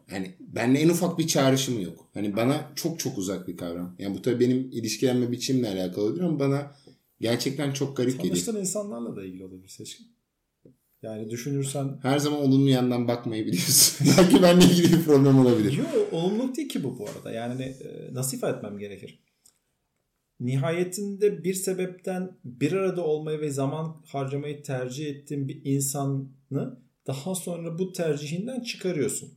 [0.09, 2.09] hani benle en ufak bir çağrışımı yok.
[2.13, 3.95] Hani bana çok çok uzak bir kavram.
[3.99, 6.75] Yani bu tabii benim ilişkilenme biçimle alakalı olabilir ama bana
[7.21, 8.35] gerçekten çok garip geliyor.
[8.35, 10.16] Tanıştığın insanlarla da ilgili olabilir seçkin.
[11.01, 11.99] Yani düşünürsen...
[12.01, 14.07] Her zaman olumlu yandan bakmayı biliyorsun.
[14.17, 15.77] Belki benimle ilgili bir problem olabilir.
[15.77, 17.31] Yok olumluluk değil ki bu bu arada.
[17.31, 19.19] Yani e, nasıl ifade etmem gerekir?
[20.39, 27.79] Nihayetinde bir sebepten bir arada olmayı ve zaman harcamayı tercih ettiğin bir insanı daha sonra
[27.79, 29.33] bu tercihinden çıkarıyorsun.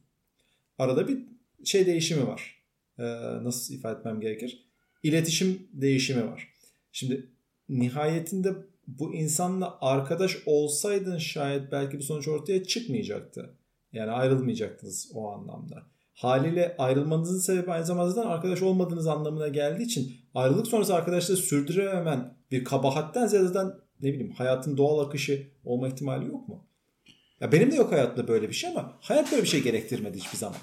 [0.79, 1.19] Arada bir
[1.65, 2.63] şey değişimi var.
[2.99, 3.05] Ee,
[3.45, 4.67] nasıl ifade etmem gerekir?
[5.03, 6.55] İletişim değişimi var.
[6.93, 7.31] Şimdi
[7.69, 8.55] nihayetinde
[8.99, 13.57] bu insanla arkadaş olsaydın şayet belki bir sonuç ortaya çıkmayacaktı.
[13.93, 15.83] Yani ayrılmayacaktınız o anlamda.
[16.13, 22.65] Haliyle ayrılmanızın sebebi aynı zamanda arkadaş olmadığınız anlamına geldiği için ayrılık sonrası arkadaşlığı sürdürememen bir
[22.65, 23.59] kabahatten ziyade
[24.03, 26.67] ne bileyim hayatın doğal akışı olma ihtimali yok mu?
[27.41, 30.39] Ya benim de yok hayatta böyle bir şey ama hayat böyle bir şey gerektirmedi hiçbir
[30.39, 30.59] zaman.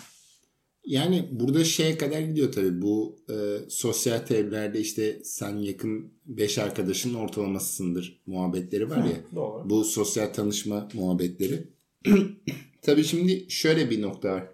[0.87, 2.81] Yani burada şeye kadar gidiyor tabii.
[2.81, 3.35] Bu e,
[3.69, 9.21] sosyal teorilerde işte sen yakın 5 arkadaşın ortalamasısındır muhabbetleri var ya.
[9.35, 9.69] Doğru.
[9.69, 11.63] Bu sosyal tanışma muhabbetleri.
[12.81, 14.47] tabii şimdi şöyle bir nokta var.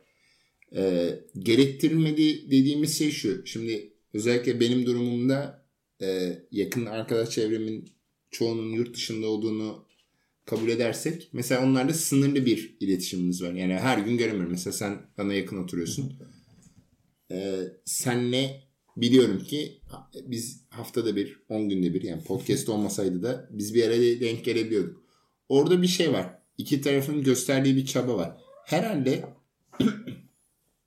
[0.75, 3.45] E, gerektirilmedi dediğimiz şey şu.
[3.45, 5.65] Şimdi özellikle benim durumumda
[6.01, 7.89] e, yakın arkadaş çevremin
[8.31, 9.85] çoğunun yurt dışında olduğunu
[10.45, 13.53] kabul edersek mesela onlarla sınırlı bir iletişimimiz var.
[13.53, 14.51] Yani her gün göremiyorum.
[14.51, 16.13] Mesela sen bana yakın oturuyorsun.
[17.31, 18.63] ee, senle
[18.97, 19.81] biliyorum ki
[20.23, 25.03] biz haftada bir, 10 günde bir yani podcast olmasaydı da biz bir araya denk gelebiliyorduk.
[25.49, 26.39] Orada bir şey var.
[26.57, 28.37] İki tarafın gösterdiği bir çaba var.
[28.65, 29.25] Herhalde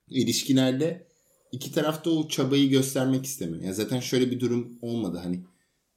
[0.09, 1.07] ilişkilerde
[1.51, 3.63] iki tarafta o çabayı göstermek istemiyor.
[3.63, 5.19] Yani zaten şöyle bir durum olmadı.
[5.23, 5.43] Hani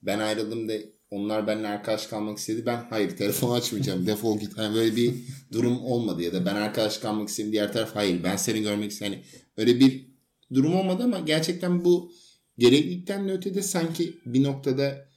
[0.03, 0.73] ben ayrıldım da
[1.11, 2.67] onlar benimle arkadaş kalmak istedi.
[2.67, 4.59] Ben hayır telefon açmayacağım defol git.
[4.59, 5.15] Yani böyle bir
[5.53, 9.13] durum olmadı ya da ben arkadaş kalmak istedim diğer taraf hayır ben seni görmek istedim.
[9.13, 9.25] Yani
[9.57, 10.07] öyle bir
[10.55, 12.13] durum olmadı ama gerçekten bu
[12.59, 15.09] gereklilikten de ötede sanki bir noktada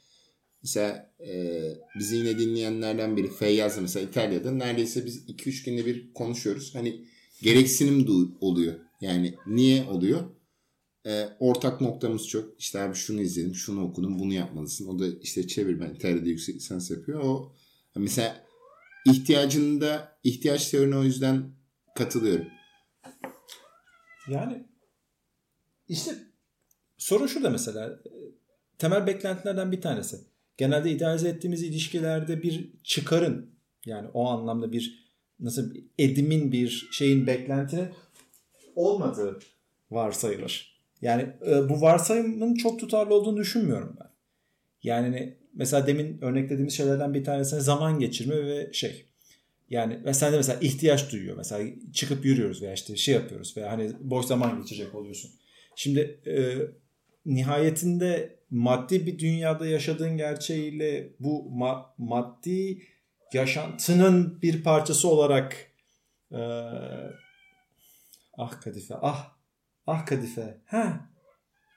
[0.64, 1.62] mesela e,
[2.00, 6.76] bizi yine dinleyenlerden biri Feyyaz mesela İtalya'da neredeyse biz 2-3 günde bir konuşuyoruz.
[6.76, 7.06] Hani
[7.42, 8.08] gereksinim
[8.42, 8.74] oluyor.
[9.02, 10.30] Yani niye oluyor?
[11.06, 12.60] E, ortak noktamız çok.
[12.60, 14.88] İşte abi şunu izledim, şunu okudum, bunu yapmalısın.
[14.88, 17.20] O da işte çevir ben TR'de yüksek lisans yapıyor.
[17.24, 17.52] O
[17.96, 18.46] mesela
[19.06, 21.52] ihtiyacında ihtiyaç teorine o yüzden
[21.96, 22.48] katılıyorum.
[24.28, 24.68] Yani
[25.88, 26.16] işte
[26.98, 28.00] sorun şurada mesela
[28.78, 30.18] temel beklentilerden bir tanesi.
[30.58, 37.90] Genelde idealize ettiğimiz ilişkilerde bir çıkarın yani o anlamda bir nasıl edimin bir şeyin beklentinin
[38.76, 39.40] olmadığı
[39.92, 40.73] varsayılır.
[41.04, 44.08] Yani e, bu varsayımın çok tutarlı olduğunu düşünmüyorum ben.
[44.84, 49.06] Yani mesela demin örneklediğimiz şeylerden bir tanesi zaman geçirme ve şey.
[49.70, 51.38] Yani mesela de mesela ihtiyaç duyuyor.
[51.38, 55.32] Mesela çıkıp yürüyoruz veya işte şey yapıyoruz veya hani boş zaman geçirecek oluyorsun.
[55.76, 56.34] Şimdi e,
[57.26, 62.82] nihayetinde maddi bir dünyada yaşadığın gerçeğiyle bu ma- maddi
[63.34, 65.72] yaşantının bir parçası olarak
[66.32, 66.40] e,
[68.38, 69.33] ah Kadife ah
[69.88, 70.62] Ah Kadife.
[70.66, 71.10] Ha.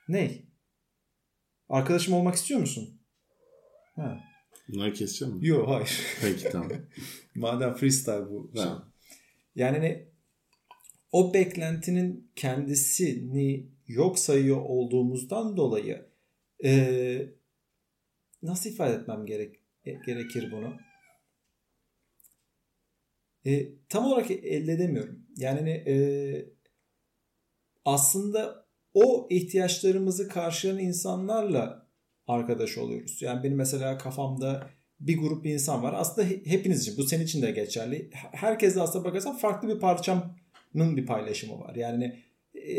[0.07, 0.45] Ney?
[1.69, 3.01] Arkadaşım olmak istiyor musun?
[3.95, 4.19] Ha.
[4.67, 5.47] Bunları keseceğim mi?
[5.47, 6.01] Yok hayır.
[6.21, 6.71] Peki tamam.
[7.35, 8.51] Madem freestyle bu.
[8.57, 8.87] Ha.
[9.55, 10.07] Yani ne?
[11.11, 16.05] O beklentinin kendisini yok sayıyor olduğumuzdan dolayı
[16.63, 17.29] e,
[18.43, 19.59] nasıl ifade etmem gerek
[20.05, 20.77] gerekir bunu?
[23.45, 25.25] E, tam olarak elde edemiyorum.
[25.37, 25.95] Yani e,
[27.87, 31.87] aslında o ihtiyaçlarımızı karşılayan insanlarla
[32.27, 33.21] arkadaş oluyoruz.
[33.21, 34.69] Yani benim mesela kafamda
[34.99, 35.93] bir grup insan var.
[35.97, 38.09] Aslında hepiniz için bu senin için de geçerli.
[38.13, 41.75] Herkes de aslında bakarsan farklı bir parçamın bir paylaşımı var.
[41.75, 42.19] Yani
[42.55, 42.73] e,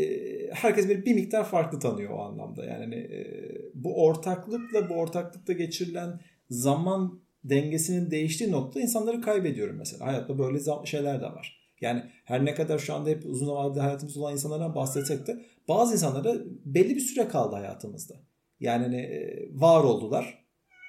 [0.53, 2.65] herkes bir, bir miktar farklı tanıyor o anlamda.
[2.65, 3.27] Yani e,
[3.75, 10.07] bu ortaklıkla bu ortaklıkta geçirilen zaman dengesinin değiştiği noktada insanları kaybediyorum mesela.
[10.07, 11.58] Hayatta böyle şeyler de var.
[11.81, 15.93] Yani her ne kadar şu anda hep uzun vadede hayatımızda olan insanlardan bahsetsek de bazı
[15.93, 18.15] insanlara belli bir süre kaldı hayatımızda.
[18.61, 20.45] Yani hani e, var oldular.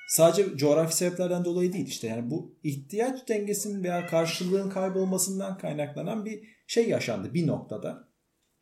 [0.10, 6.43] Sadece coğrafi sebeplerden dolayı değil işte yani bu ihtiyaç dengesinin veya karşılığın kaybolmasından kaynaklanan bir
[6.67, 8.08] şey yaşandı bir noktada.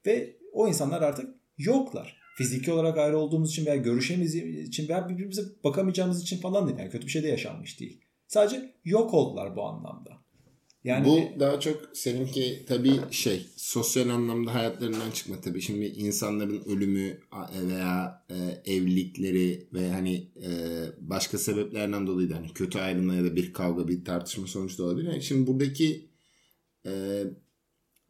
[0.06, 2.18] Ve o insanlar artık yoklar.
[2.38, 6.80] Fiziki olarak ayrı olduğumuz için veya görüşemediğimiz için veya birbirimize bakamayacağımız için falan değil.
[6.80, 8.02] Yani kötü bir şey de yaşanmış değil.
[8.28, 10.12] Sadece yok oldular bu anlamda.
[10.88, 15.62] Yani bu daha çok seninki tabii şey sosyal anlamda hayatlarından çıkma tabii.
[15.62, 17.20] Şimdi insanların ölümü
[17.68, 18.36] veya e,
[18.74, 20.52] evlilikleri ve hani e,
[21.00, 24.84] başka sebeplerden dolayı da hani kötü ayrılma ya da bir kavga bir tartışma sonucu da
[24.84, 25.12] olabilir.
[25.12, 26.10] Yani şimdi buradaki
[26.86, 27.24] e,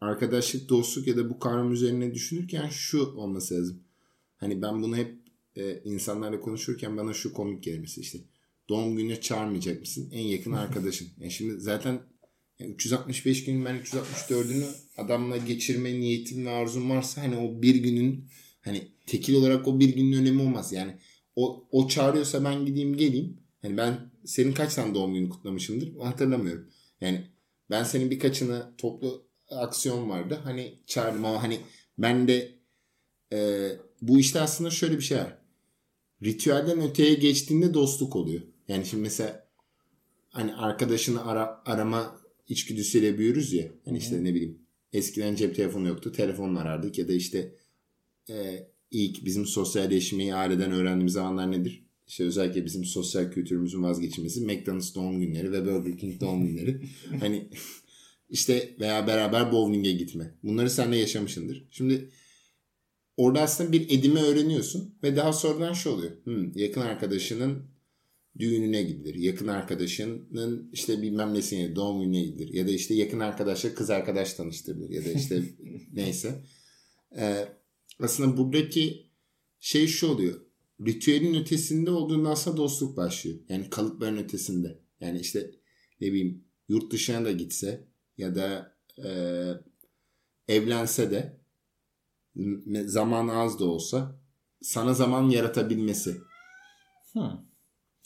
[0.02, 3.84] arkadaşlık, dostluk ya da bu kavram üzerine düşünürken şu olması lazım.
[4.38, 5.16] Hani ben bunu hep
[5.56, 8.20] e, insanlarla konuşurken bana şu komik gelmesi işte.
[8.70, 10.10] Doğum gününe çağırmayacak mısın?
[10.12, 11.08] En yakın arkadaşın.
[11.20, 12.00] Yani şimdi zaten
[12.60, 14.66] yani 365 gün ben 364'ünü
[14.98, 18.30] adamla geçirme niyetim ve arzum varsa hani o bir günün
[18.62, 20.74] hani tekil olarak o bir günün önemi olmaz.
[20.74, 20.98] Yani
[21.36, 23.38] o, o çağırıyorsa ben gideyim geleyim.
[23.62, 26.70] Hani ben senin kaç tane doğum günü kutlamışımdır hatırlamıyorum.
[27.02, 27.28] Yani
[27.70, 30.40] ben senin birkaçını toplu aksiyon vardı.
[30.44, 31.60] Hani çağırdım ama hani
[31.98, 32.58] ben de
[33.34, 33.70] e,
[34.02, 35.38] bu işte aslında şöyle bir şey var.
[36.24, 38.42] Ritüelden öteye geçtiğinde dostluk oluyor.
[38.68, 39.48] Yani şimdi mesela
[40.30, 43.68] hani arkadaşını ara, arama içgüdüsüyle büyürüz ya.
[43.86, 44.60] Hani işte ne bileyim
[44.94, 46.12] eskiden cep telefonu yoktu.
[46.12, 47.56] Telefonla arardık ya da işte
[48.30, 51.88] e, ilk bizim sosyalleşmeyi aileden öğrendiğimiz zamanlar nedir?
[52.08, 56.82] İşte özellikle bizim sosyal kültürümüzün vazgeçilmesi McDonald's doğum günleri ve Burger King doğum günleri.
[57.20, 57.50] hani
[58.30, 60.34] işte veya beraber bowling'e gitme.
[60.44, 61.68] Bunları sen de yaşamışsındır.
[61.72, 62.10] Şimdi
[63.18, 66.12] orada aslında bir edime öğreniyorsun ve daha sonradan şu oluyor.
[66.24, 67.64] Hmm, yakın arkadaşının
[68.40, 69.16] düğününe gidilir.
[69.16, 72.54] Yakın arkadaşının işte bilmem nesine doğum gününe gidilir.
[72.54, 74.90] Ya da işte yakın arkadaşla kız arkadaş tanıştırılır.
[74.90, 75.44] Ya da işte
[75.94, 76.44] neyse.
[77.18, 77.48] Ee,
[78.00, 79.08] aslında buradaki
[79.60, 80.42] şey şu oluyor.
[80.86, 83.40] Ritüelin ötesinde olduğunda aslında dostluk başlıyor.
[83.50, 84.80] Yani kalıpların ötesinde.
[85.00, 85.52] Yani işte
[86.02, 89.10] ne bileyim yurt dışına da gitse ya da e,
[90.48, 91.42] evlense de
[92.86, 94.22] zaman az da olsa
[94.62, 96.18] sana zaman yaratabilmesi.
[97.14, 97.48] Hmm.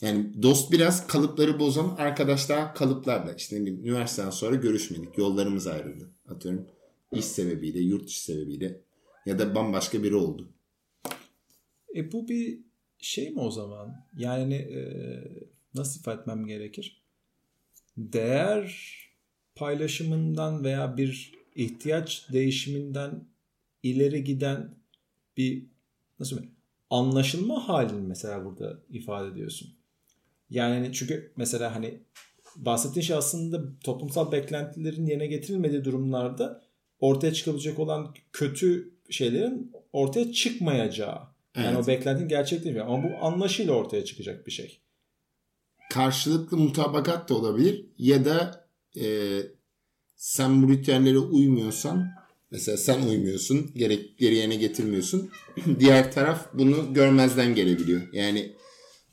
[0.01, 3.33] Yani dost biraz kalıpları bozan arkadaş daha kalıplarla.
[3.33, 5.17] İşte üniversiteden sonra görüşmedik.
[5.17, 6.09] Yollarımız ayrıldı.
[6.27, 6.67] Atıyorum
[7.11, 8.81] iş sebebiyle, yurt dışı sebebiyle
[9.25, 10.49] ya da bambaşka biri oldu.
[11.95, 12.59] E bu bir
[12.97, 14.05] şey mi o zaman?
[14.17, 14.81] Yani e,
[15.75, 17.01] nasıl ifade etmem gerekir?
[17.97, 18.95] Değer
[19.55, 23.23] paylaşımından veya bir ihtiyaç değişiminden
[23.83, 24.75] ileri giden
[25.37, 25.65] bir
[26.19, 26.49] nasıl mi?
[26.89, 29.80] Anlaşılma halini mesela burada ifade ediyorsun.
[30.51, 32.03] Yani hani çünkü mesela hani
[32.55, 36.61] bahsettiğin şey aslında toplumsal beklentilerin yerine getirilmediği durumlarda
[36.99, 41.19] ortaya çıkabilecek olan kötü şeylerin ortaya çıkmayacağı.
[41.55, 41.65] Evet.
[41.65, 42.81] Yani o beklentinin gerçek değil?
[42.81, 44.79] Ama bu anlaşıyla ortaya çıkacak bir şey.
[45.89, 48.67] Karşılıklı mutabakat da olabilir ya da
[48.99, 49.37] e,
[50.15, 52.07] sen bu ritüellere uymuyorsan
[52.51, 55.29] mesela sen uymuyorsun gerekleri yerine getirmiyorsun
[55.79, 58.01] diğer taraf bunu görmezden gelebiliyor.
[58.13, 58.55] Yani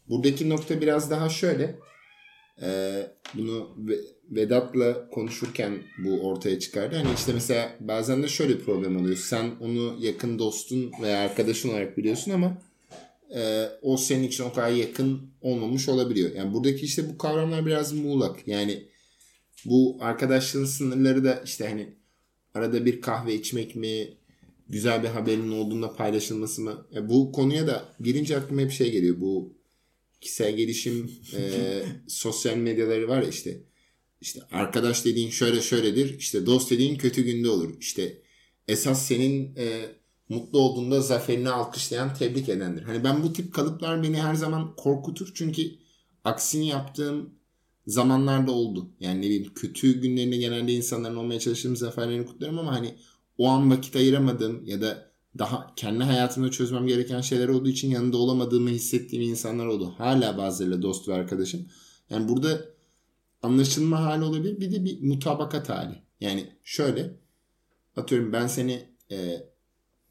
[0.08, 1.78] Buradaki nokta biraz daha şöyle.
[2.62, 3.76] Ee, bunu
[4.30, 6.96] Vedat'la konuşurken bu ortaya çıkardı.
[6.96, 9.16] Hani işte mesela bazen de şöyle bir problem oluyor.
[9.16, 12.58] Sen onu yakın dostun veya arkadaşın olarak biliyorsun ama
[13.34, 16.34] e, o senin için o kadar yakın olmamış olabiliyor.
[16.34, 18.48] Yani buradaki işte bu kavramlar biraz muğlak.
[18.48, 18.88] Yani
[19.64, 21.96] bu arkadaşlığın sınırları da işte hani
[22.54, 24.16] arada bir kahve içmek mi,
[24.68, 26.86] güzel bir haberin olduğunda paylaşılması mı?
[26.90, 29.20] Yani bu konuya da girince aklıma hep şey geliyor.
[29.20, 29.57] Bu
[30.20, 33.60] kişisel gelişim e, sosyal medyaları var ya işte
[34.20, 38.22] işte arkadaş dediğin şöyle şöyledir işte dost dediğin kötü günde olur işte
[38.68, 39.88] esas senin e,
[40.28, 42.82] mutlu olduğunda zaferini alkışlayan tebrik edendir.
[42.82, 45.62] Hani ben bu tip kalıplar beni her zaman korkutur çünkü
[46.24, 47.30] aksini yaptığım
[47.86, 48.90] zamanlarda oldu.
[49.00, 52.94] Yani ne bileyim kötü günlerinde genelde insanların olmaya çalıştığım zaferlerini kutlarım ama hani
[53.38, 55.07] o an vakit ayıramadım ya da
[55.38, 59.94] daha kendi hayatımda çözmem gereken şeyler olduğu için yanında olamadığımı hissettiğim insanlar oldu.
[59.98, 61.66] Hala bazılarıyla dost ve arkadaşım.
[62.10, 62.64] Yani burada
[63.42, 64.60] anlaşılma hali olabilir.
[64.60, 66.02] Bir de bir mutabakat hali.
[66.20, 67.16] Yani şöyle
[67.96, 69.46] atıyorum ben seni e,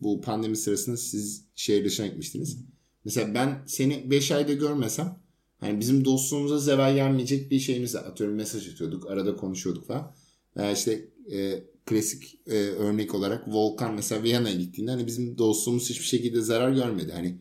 [0.02, 2.58] bu pandemi sırasında siz şehir dışına gitmiştiniz.
[3.06, 5.20] Mesela ben seni 5 ayda görmesem
[5.60, 9.12] hani bizim dostluğumuza zeval gelmeyecek bir şeyimiz atıyorum mesaj atıyorduk.
[9.12, 10.16] Arada konuşuyorduk falan.
[10.58, 16.06] Veya işte e, klasik e, örnek olarak Volkan mesela Viyana'ya gittiğinde hani bizim dostluğumuz hiçbir
[16.06, 17.12] şekilde zarar görmedi.
[17.12, 17.38] Hani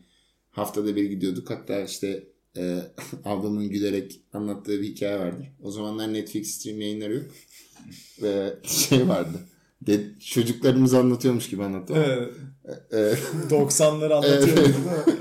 [0.49, 1.49] haftada bir gidiyorduk.
[1.49, 2.81] Hatta işte e,
[3.25, 5.47] ablamın gülerek anlattığı bir hikaye vardır.
[5.61, 7.25] O zamanlar Netflix stream yayınları yok.
[8.21, 9.37] Ve şey vardı.
[9.81, 12.05] De, çocuklarımız anlatıyormuş gibi anlatıyor.
[12.05, 12.33] Evet.
[12.91, 12.99] E, e,
[13.49, 14.57] 90'ları anlatıyor.
[14.57, 15.17] Evet.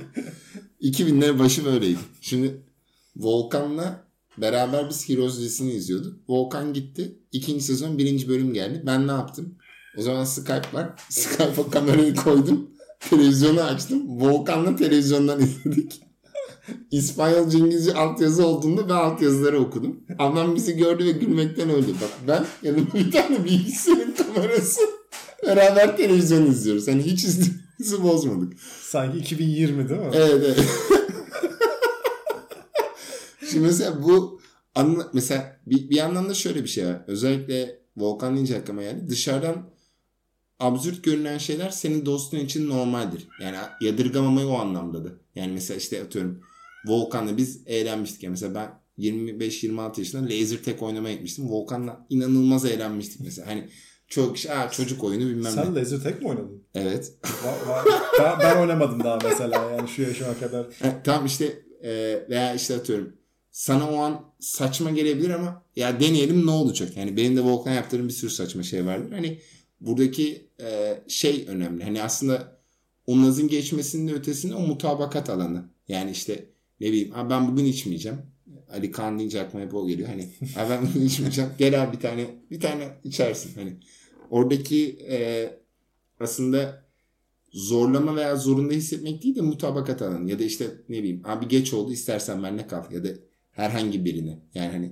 [0.82, 1.98] 2000'ler başı böyleydi.
[2.20, 2.56] Şimdi
[3.16, 4.05] Volkan'la
[4.38, 6.16] Beraber biz Heroes dizisini izliyorduk.
[6.28, 7.18] Volkan gitti.
[7.32, 8.82] İkinci sezon birinci bölüm geldi.
[8.86, 9.54] Ben ne yaptım?
[9.98, 10.88] O zaman Skype var.
[11.10, 12.70] Skype'a kamerayı koydum.
[13.00, 14.20] Televizyonu açtım.
[14.20, 16.00] Volkan'la televizyondan izledik.
[16.90, 20.00] İspanyolca İngilizce altyazı olduğunda ben altyazıları okudum.
[20.18, 21.94] Ablam bizi gördü ve gülmekten öldü.
[22.02, 24.80] Bak ben yanımda bir tane bilgisayarın kamerası
[25.46, 26.88] beraber televizyon izliyoruz.
[26.88, 28.52] Hani hiç izlediğimizi bozmadık.
[28.82, 30.10] Sanki 2020 değil mi?
[30.12, 30.64] Evet evet.
[33.50, 34.40] Şimdi mesela bu
[34.74, 37.04] anla, mesela bir, bir yandan da şöyle bir şey var.
[37.06, 39.08] Özellikle Volkan deyince aklıma geldi.
[39.08, 39.70] Dışarıdan
[40.60, 43.28] absürt görünen şeyler senin dostun için normaldir.
[43.40, 45.08] Yani yadırgamamayı o anlamda da.
[45.34, 46.40] Yani mesela işte atıyorum
[46.86, 48.22] Volkan'la biz eğlenmiştik.
[48.22, 48.70] Yani mesela ben
[49.04, 51.50] 25-26 yaşında laser tag oynamaya gitmiştim.
[51.50, 53.48] Volkan'la inanılmaz eğlenmiştik mesela.
[53.48, 53.68] Hani
[54.08, 55.80] çok kişi Aa, çocuk oyunu bilmem Sen ne.
[55.80, 56.62] laser tag mi oynadın?
[56.74, 57.12] Evet.
[58.20, 60.66] Ben, ben oynamadım daha mesela yani şu yaşıma kadar.
[60.82, 61.90] Ha, tamam işte e,
[62.30, 63.16] veya işte atıyorum
[63.56, 66.96] sana o an saçma gelebilir ama ya deneyelim ne olacak?
[66.96, 69.12] Yani benim de Volkan yaptığım bir sürü saçma şey vardır.
[69.12, 69.38] Hani
[69.80, 71.84] buradaki e, şey önemli.
[71.84, 72.58] Hani aslında
[73.06, 73.16] o
[73.48, 75.64] geçmesinin de ötesinde o mutabakat alanı.
[75.88, 76.44] Yani işte
[76.80, 78.18] ne bileyim "Aa, ben bugün içmeyeceğim.
[78.70, 80.08] Ali Kaan deyince aklıma hep o geliyor.
[80.08, 81.50] Hani "Aa, ben bugün içmeyeceğim.
[81.58, 83.54] Gel abi bir tane bir tane içersin.
[83.54, 83.76] Hani
[84.30, 85.50] oradaki e,
[86.20, 86.84] aslında
[87.52, 90.30] zorlama veya zorunda hissetmek değil de mutabakat alanı.
[90.30, 92.92] Ya da işte ne bileyim abi geç oldu istersen benle kal.
[92.92, 93.08] Ya da
[93.56, 94.38] herhangi birine.
[94.54, 94.90] Yani hani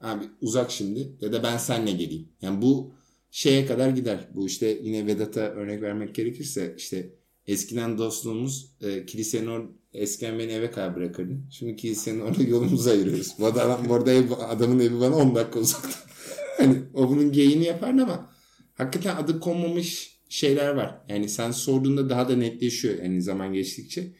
[0.00, 2.28] abi uzak şimdi ya da ben senle geleyim.
[2.42, 2.94] Yani bu
[3.30, 4.28] şeye kadar gider.
[4.34, 7.10] Bu işte yine Vedat'a örnek vermek gerekirse işte
[7.46, 11.46] eskiden dostluğumuz e, kilisenin or eskiden beni eve kadar bırakırdın.
[11.50, 13.34] Şimdi kilisenin orada yolumuzu ayırıyoruz.
[13.38, 15.98] Bu adam bu arada ev, adamın evi bana 10 dakika uzakta.
[16.58, 18.30] hani o bunun geyini yapardı ama
[18.74, 21.00] hakikaten adı konmamış şeyler var.
[21.08, 24.12] Yani sen sorduğunda daha da netleşiyor yani zaman geçtikçe.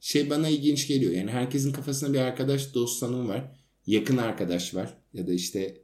[0.00, 1.12] Şey bana ilginç geliyor.
[1.12, 3.56] Yani herkesin kafasında bir arkadaş dost tanımı var.
[3.86, 4.94] Yakın arkadaş var.
[5.12, 5.80] Ya da işte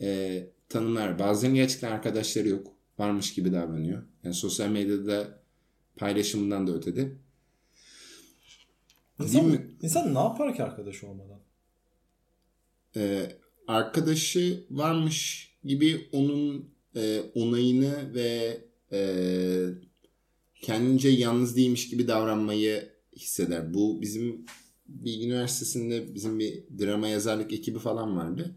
[0.00, 1.18] e, tanımlar.
[1.18, 2.66] Bazen gerçekten arkadaşları yok.
[2.98, 4.02] Varmış gibi davranıyor.
[4.24, 5.42] Yani sosyal medyada
[5.96, 7.00] paylaşımından da ötede.
[7.00, 7.18] Değil
[9.20, 9.76] İnsan, mi?
[9.82, 11.40] insan ne yapar ki arkadaş olmadan?
[12.96, 13.32] e,
[13.66, 18.60] arkadaşı varmış gibi onun e, onayını ve
[18.92, 19.00] e,
[20.54, 23.74] kendince yalnız değilmiş gibi davranmayı hisseder.
[23.74, 24.44] Bu bizim
[24.88, 28.56] bir üniversitesinde bizim bir drama yazarlık ekibi falan vardı.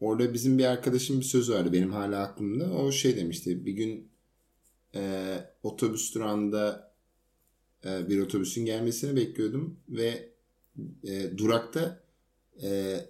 [0.00, 2.72] Orada bizim bir arkadaşım bir sözü vardı benim hala aklımda.
[2.72, 4.08] O şey demişti bir gün
[4.94, 6.92] e, otobüs durağında
[7.84, 10.32] e, bir otobüsün gelmesini bekliyordum ve
[11.04, 12.04] e, durakta
[12.62, 13.00] e,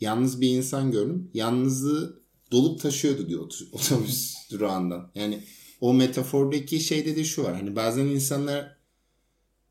[0.00, 1.30] yalnız bir insan gördüm.
[1.34, 5.10] Yalnızlığı dolup taşıyordu diyor ot- otobüs durağından.
[5.14, 5.42] Yani
[5.80, 7.54] o metafordaki şeyde de şu var.
[7.54, 8.75] Hani bazen insanlar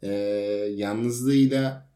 [0.05, 0.09] e,
[0.75, 1.89] yalnızlığıyla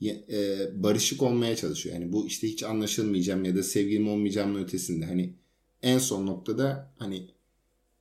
[0.00, 1.94] ya- e, barışık olmaya çalışıyor.
[1.94, 5.04] Yani bu işte hiç anlaşılmayacağım ya da sevgilim olmayacağımın ötesinde.
[5.06, 5.34] Hani
[5.82, 7.28] en son noktada hani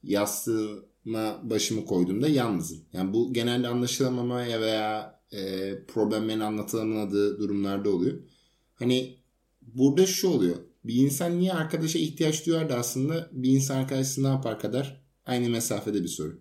[0.04, 2.80] yastığıma başımı koyduğumda yalnızım.
[2.94, 8.20] Yani bu genelde anlaşılamamaya veya e, problemlerin anlatılamadığı durumlarda oluyor.
[8.76, 9.18] Hani
[9.62, 10.56] burada şu oluyor.
[10.86, 15.50] Bir insan niye arkadaşa ihtiyaç duyar da aslında bir insan arkadaşsı ne yapar kadar aynı
[15.50, 16.40] mesafede bir soru.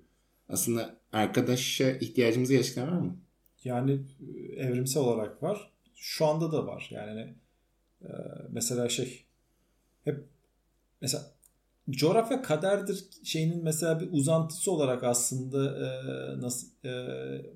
[0.52, 3.16] Aslında arkadaşa ihtiyacımız gerçekten var mı?
[3.64, 5.70] Yani e, evrimsel olarak var.
[5.94, 6.88] Şu anda da var.
[6.90, 7.34] Yani
[8.02, 8.08] e,
[8.50, 9.24] mesela şey
[10.04, 10.24] hep
[11.00, 11.32] mesela
[11.90, 15.90] coğrafya kaderdir şeyinin mesela bir uzantısı olarak aslında e,
[16.40, 16.92] nasıl e,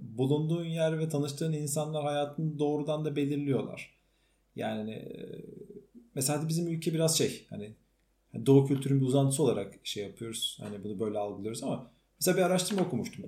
[0.01, 3.95] bulunduğun yer ve tanıştığın insanlar hayatını doğrudan da belirliyorlar.
[4.57, 5.45] Yani e,
[6.15, 7.75] mesela bizim ülke biraz şey hani
[8.47, 10.59] Doğu kültürün bir uzantısı olarak şey yapıyoruz.
[10.61, 13.25] Hani bunu böyle algılıyoruz ama mesela bir araştırma okumuştum.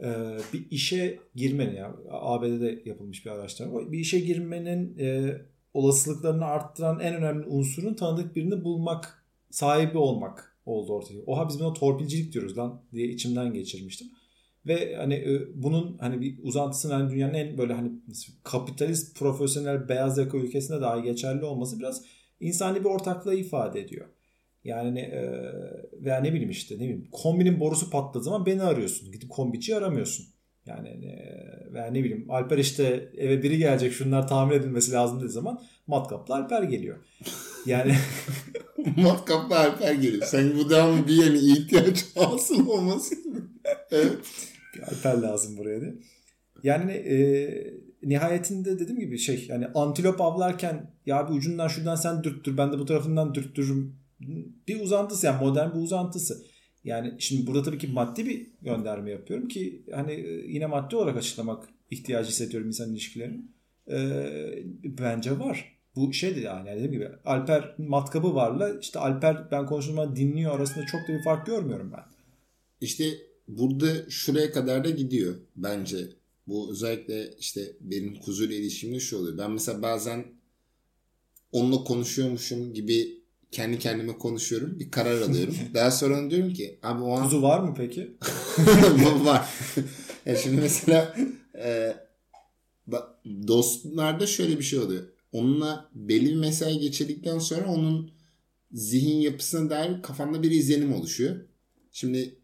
[0.00, 3.92] Ee, bir işe girmenin ya ABD'de yapılmış bir araştırma.
[3.92, 5.36] Bir işe girmenin e,
[5.74, 11.20] olasılıklarını arttıran en önemli unsurun tanıdık birini bulmak, sahibi olmak oldu ortaya.
[11.26, 14.08] Oha biz buna torpilcilik diyoruz lan diye içimden geçirmiştim.
[14.66, 17.92] Ve hani e, bunun hani bir uzantısının hani dünyanın en böyle hani
[18.42, 22.04] kapitalist profesyonel beyaz yaka ülkesinde dahi geçerli olması biraz
[22.40, 24.06] insani bir ortaklığı ifade ediyor.
[24.64, 25.22] Yani e,
[25.92, 29.12] veya ne bileyim işte ne bileyim kombinin borusu patladığı zaman beni arıyorsun.
[29.12, 30.26] Gidip kombiciyi aramıyorsun.
[30.66, 31.14] Yani e,
[31.72, 36.34] veya ne bileyim Alper işte eve biri gelecek şunlar tamir edilmesi lazım dediği zaman matkapla
[36.34, 36.96] Alper geliyor.
[37.66, 37.94] Yani
[38.96, 40.26] Matkaplı Alper geliyor.
[40.26, 43.14] Sen bu devamlı bir yerine ihtiyaç hasıl olması.
[43.90, 44.18] evet.
[44.74, 45.94] Bir Alper lazım buraya diye.
[46.62, 47.16] Yani e,
[48.02, 52.78] nihayetinde dediğim gibi şey yani antilop avlarken ya bir ucundan şuradan sen dürttür ben de
[52.78, 54.01] bu tarafından dürttürürüm.
[54.68, 56.46] Bir uzantısı yani modern bir uzantısı.
[56.84, 61.16] Yani şimdi burada tabii ki maddi bir gönderme yapıyorum ki hani e, yine maddi olarak
[61.16, 63.42] açıklamak ihtiyacı hissediyorum insan ilişkilerini.
[63.90, 63.98] E,
[64.84, 65.78] bence var.
[65.96, 70.86] Bu şey de yani dediğim gibi Alper matkabı varla işte Alper ben konuştuğum dinliyor arasında
[70.86, 72.04] çok da bir fark görmüyorum ben.
[72.80, 73.04] İşte
[73.48, 75.96] burada şuraya kadar da gidiyor bence.
[76.46, 79.38] Bu özellikle işte benim kuzuyla ilişkimde şu oluyor.
[79.38, 80.24] Ben mesela bazen
[81.52, 83.21] onunla konuşuyormuşum gibi
[83.52, 84.80] kendi kendime konuşuyorum.
[84.80, 85.54] Bir karar alıyorum.
[85.74, 87.24] Daha sonra diyorum ki abi o an...
[87.24, 88.16] Kuzu var mı peki?
[89.24, 89.48] var.
[90.26, 91.16] ya şimdi mesela
[91.58, 91.96] e,
[93.48, 95.02] dostlarda şöyle bir şey oluyor.
[95.32, 98.10] Onunla belli bir mesai geçirdikten sonra onun
[98.72, 101.36] zihin yapısına dair kafanda bir izlenim oluşuyor.
[101.92, 102.41] Şimdi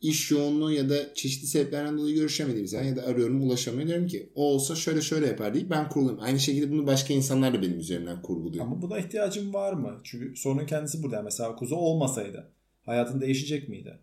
[0.00, 4.32] iş yoğunluğu ya da çeşitli sebeplerden dolayı görüşemediğim zaman ya da arıyorum ulaşamıyorum diyorum ki
[4.34, 6.24] o olsa şöyle şöyle yapar deyip ben kurgulayayım.
[6.24, 8.64] Aynı şekilde bunu başka insanlar da benim üzerimden kurguluyor.
[8.64, 10.00] Ama buna ihtiyacım var mı?
[10.04, 11.22] Çünkü sorunun kendisi burada.
[11.22, 12.50] Mesela kuzu olmasaydı
[12.82, 13.98] hayatın değişecek miydi?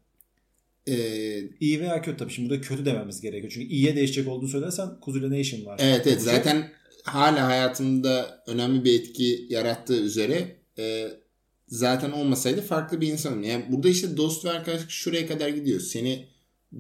[0.88, 2.32] Ee, iyi veya kötü tabii.
[2.32, 3.52] Şimdi burada kötü dememiz gerekiyor.
[3.54, 5.80] Çünkü iyiye değişecek olduğunu söylersen kuzuyla ne işin var?
[5.84, 6.72] Evet evet zaten
[7.04, 11.08] hala hayatımda önemli bir etki yarattığı üzere e,
[11.68, 13.44] zaten olmasaydı farklı bir insanım.
[13.44, 15.80] Yani burada işte dost ve arkadaşlık şuraya kadar gidiyor.
[15.80, 16.28] Seni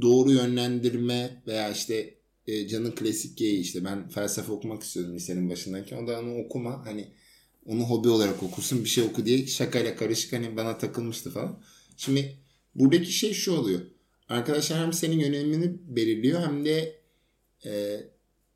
[0.01, 2.13] doğru yönlendirme veya işte
[2.47, 6.03] e, canın klasik geyi işte ben felsefe okumak istiyordum lisenin başındayken.
[6.03, 7.07] O da onu okuma hani
[7.65, 11.63] onu hobi olarak okursun bir şey oku diye şakayla karışık hani bana takılmıştı falan.
[11.97, 12.38] Şimdi
[12.75, 13.81] buradaki şey şu oluyor.
[14.29, 17.01] Arkadaşlar hem senin yönelimini belirliyor hem de
[17.65, 18.01] e,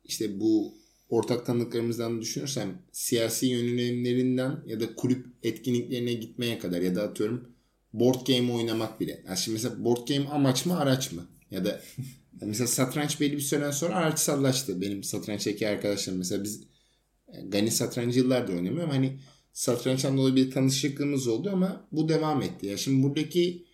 [0.04, 0.74] işte bu
[1.12, 7.48] ortak tanıdıklarımızdan düşünürsem siyasi yönelimlerinden ya da kulüp etkinliklerine gitmeye kadar ya da atıyorum
[7.92, 9.22] board game oynamak bile.
[9.26, 11.26] Yani şimdi mesela board game amaç mı araç mı?
[11.50, 11.82] Ya da
[12.42, 14.80] mesela satranç belli bir süreden sonra araçsallaştı.
[14.80, 16.72] Benim satrançtaki arkadaşlarım mesela biz
[17.44, 19.18] Gani satrancı yıllardır oynamıyor ama hani
[19.52, 22.66] satrançtan dolayı bir tanışıklığımız oldu ama bu devam etti.
[22.66, 23.66] Ya şimdi buradaki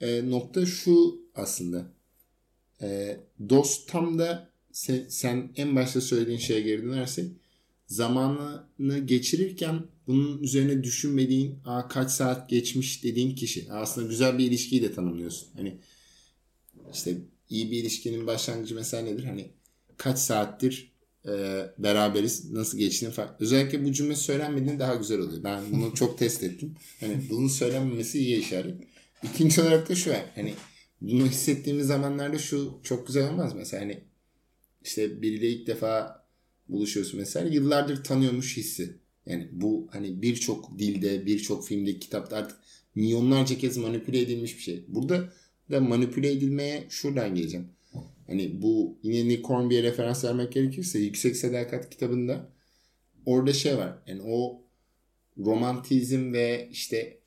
[0.00, 1.92] e, nokta şu aslında.
[2.82, 7.30] E, dost tam da sen, sen en başta söylediğin şeye geri dönersek
[7.86, 13.72] zamanını geçirirken bunun üzerine düşünmediğin Aa, kaç saat geçmiş dediğin kişi.
[13.72, 15.48] Aslında güzel bir ilişkiyi de tanımlıyorsun.
[15.56, 15.78] Hani
[16.92, 17.16] işte
[17.50, 19.24] iyi bir ilişkinin başlangıcı mesela nedir?
[19.24, 19.50] Hani
[19.96, 20.92] kaç saattir
[21.26, 21.30] e,
[21.78, 23.36] beraberiz nasıl geçtiğini falan.
[23.40, 25.44] Özellikle bu cümle söylenmediğinde daha güzel oluyor.
[25.44, 26.74] Ben bunu çok test ettim.
[27.00, 28.74] Hani bunun söylenmemesi iyi işaret.
[29.22, 30.54] İkinci olarak da şu hani
[31.00, 34.09] bunu hissettiğimiz zamanlarda şu çok güzel olmaz mesela hani
[34.82, 36.24] işte biriyle ilk defa
[36.68, 38.96] buluşuyorsun mesela yıllardır tanıyormuş hissi.
[39.26, 42.58] Yani bu hani birçok dilde, birçok filmde, kitapta artık
[42.94, 44.84] milyonlarca kez manipüle edilmiş bir şey.
[44.88, 45.32] Burada
[45.70, 47.66] da manipüle edilmeye şuradan geleceğim.
[48.26, 52.48] Hani bu yine Nick Hornby'ye referans vermek gerekirse Yüksek Sadakat kitabında
[53.26, 53.98] orada şey var.
[54.06, 54.62] Yani o
[55.38, 57.18] romantizm ve işte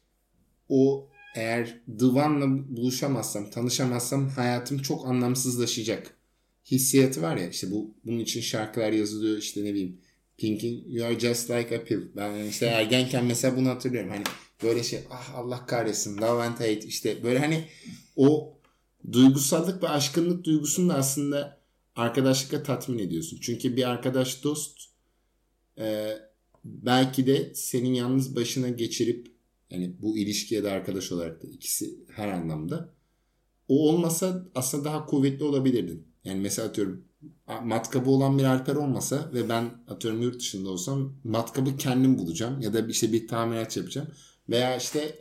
[0.69, 6.17] o eğer Divan'la buluşamazsam, tanışamazsam hayatım çok anlamsızlaşacak
[6.71, 9.97] hissiyatı var ya işte bu bunun için şarkılar yazılıyor işte ne bileyim
[10.37, 12.01] Pink'in You Are Just Like a Pill.
[12.15, 14.09] Ben işte ergenken mesela bunu hatırlıyorum.
[14.09, 14.23] Hani
[14.63, 17.65] böyle şey ah Allah kahretsin love and hate işte böyle hani
[18.15, 18.57] o
[19.11, 21.61] duygusallık ve aşkınlık duygusunu da aslında
[21.95, 23.39] arkadaşlıkla tatmin ediyorsun.
[23.41, 24.79] Çünkü bir arkadaş dost
[25.79, 26.17] e,
[26.65, 29.27] belki de senin yalnız başına geçirip
[29.69, 32.93] yani bu ilişkiye de arkadaş olarak da ikisi her anlamda
[33.67, 36.12] o olmasa aslında daha kuvvetli olabilirdin.
[36.25, 37.03] Yani mesela atıyorum
[37.63, 42.73] matkabı olan bir Alper olmasa ve ben atıyorum yurt dışında olsam matkabı kendim bulacağım ya
[42.73, 44.07] da işte bir tamirat yapacağım
[44.49, 45.15] veya işte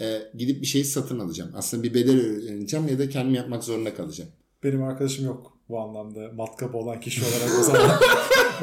[0.00, 1.50] e, gidip bir şeyi satın alacağım.
[1.54, 4.30] Aslında bir bedel öğreneceğim ya da kendim yapmak zorunda kalacağım.
[4.64, 7.90] Benim arkadaşım yok bu anlamda matkap olan kişi olarak o zaman.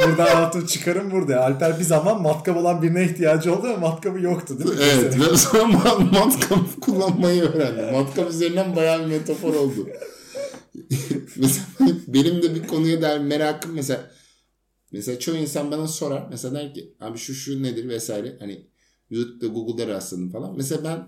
[0.05, 1.45] burada altın çıkarım burada.
[1.45, 4.86] Alper bir zaman matkap olan birine ihtiyacı oldu ama matkabı yoktu değil mi?
[4.93, 7.93] Evet ve sonra matkap kullanmayı öğrendim.
[7.93, 9.88] Matkap üzerinden bayağı bir metafor oldu.
[11.36, 11.65] mesela
[12.07, 14.11] benim de bir konuya dair merakım mesela
[14.91, 18.70] mesela çoğu insan bana sorar mesela der ki abi şu şu nedir vesaire hani
[19.09, 20.57] YouTube'da Google'da rastladım falan.
[20.57, 21.07] Mesela ben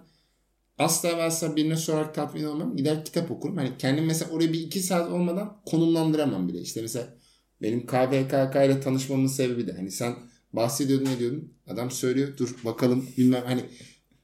[0.77, 2.75] asla ve asla birine sorarak tatmin olmam.
[2.77, 3.57] Gider kitap okurum.
[3.57, 6.61] Hani kendim mesela oraya bir iki saat olmadan konumlandıramam bile.
[6.61, 7.17] İşte mesela
[7.61, 10.15] benim KVKK ile tanışmamın sebebi de hani sen
[10.53, 11.53] bahsediyordun ne diyordun?
[11.67, 13.65] Adam söylüyor dur bakalım bilmem hani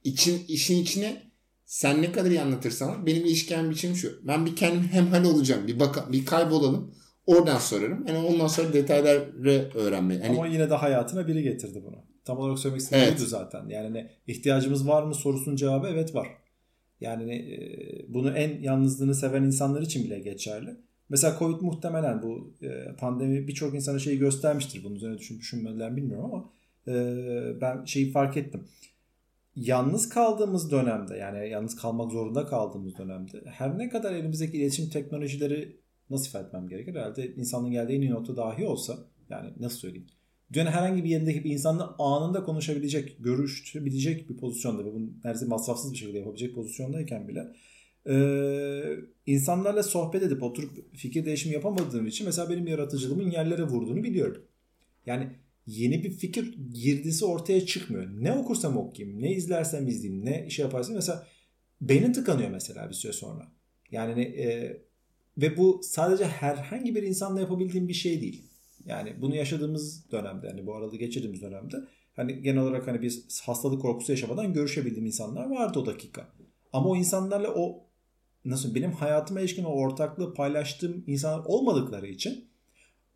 [0.03, 1.26] için işin içine
[1.67, 4.27] sen ne kadar iyi anlatırsan benim ilişkim biçim şu.
[4.27, 5.67] Ben bir kendim hemhal olacağım.
[5.67, 6.93] Bir baka, bir kaybolalım.
[7.25, 8.07] Oradan sorarım.
[8.07, 10.19] Yani ondan sonra detayları öğrenmeyi.
[10.19, 10.37] Yani...
[10.37, 11.95] Ama yine de hayatına biri getirdi bunu.
[12.25, 13.19] Tam olarak söylemek istediğim evet.
[13.19, 13.69] zaten.
[13.69, 16.27] Yani ne, ihtiyacımız var mı sorusunun cevabı evet var.
[17.01, 17.57] Yani e,
[18.13, 20.77] bunu en yalnızlığını seven insanlar için bile geçerli.
[21.09, 24.83] Mesela Covid muhtemelen bu e, pandemi birçok insana şeyi göstermiştir.
[24.83, 26.49] Bunun üzerine düşün, düşünmediler bilmiyorum ama
[26.87, 26.93] e,
[27.61, 28.63] ben şeyi fark ettim
[29.57, 35.77] yalnız kaldığımız dönemde yani yalnız kalmak zorunda kaldığımız dönemde her ne kadar elimizdeki iletişim teknolojileri
[36.09, 36.95] nasıl ifade etmem gerekir?
[36.95, 38.97] Herhalde insanın geldiği en iyi nokta dahi olsa
[39.29, 40.07] yani nasıl söyleyeyim?
[40.53, 45.91] Dünyanın herhangi bir yerindeki bir insanla anında konuşabilecek, görüşebilecek bir pozisyonda ve bunu neredeyse masrafsız
[45.91, 47.53] bir şekilde yapabilecek pozisyondayken bile
[48.09, 48.83] Ee,
[49.25, 54.45] insanlarla sohbet edip oturup fikir değişimi yapamadığım için mesela benim yaratıcılığımın yerlere vurduğunu biliyorum.
[55.05, 55.29] Yani
[55.67, 58.07] yeni bir fikir girdisi ortaya çıkmıyor.
[58.19, 61.27] Ne okursam okuyayım, ne izlersem izleyeyim, ne şey yaparsam mesela
[61.81, 63.51] beynin tıkanıyor mesela bir süre sonra.
[63.91, 64.77] Yani e,
[65.37, 68.43] ve bu sadece herhangi bir insanla yapabildiğim bir şey değil.
[68.85, 71.77] Yani bunu yaşadığımız dönemde, hani bu aralığı geçirdiğimiz dönemde
[72.15, 76.27] hani genel olarak hani bir hastalık korkusu yaşamadan görüşebildiğim insanlar vardı o dakika.
[76.73, 77.83] Ama o insanlarla o
[78.45, 82.47] nasıl benim hayatıma ilişkin o ortaklığı paylaştığım insanlar olmadıkları için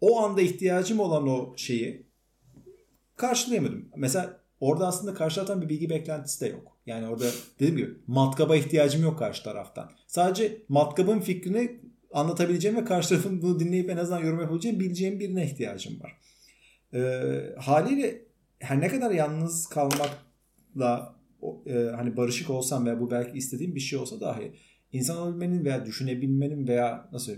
[0.02, 2.11] o anda ihtiyacım olan o şeyi
[3.16, 3.90] karşılayamadım.
[3.96, 6.78] Mesela orada aslında karşı bir bilgi beklentisi de yok.
[6.86, 7.26] Yani orada
[7.60, 9.92] dediğim gibi matkaba ihtiyacım yok karşı taraftan.
[10.08, 11.82] Sadece matkabın fikrini
[12.14, 16.18] anlatabileceğim ve karşı tarafın bunu dinleyip en azından yorum yapabileceğim bileceğim birine ihtiyacım var.
[16.94, 18.22] Ee, haliyle
[18.60, 21.16] her ne kadar yalnız kalmakla
[21.66, 24.52] e, hani barışık olsam veya bu belki istediğim bir şey olsa dahi
[24.92, 27.32] insan olabilmenin veya düşünebilmenin veya nasıl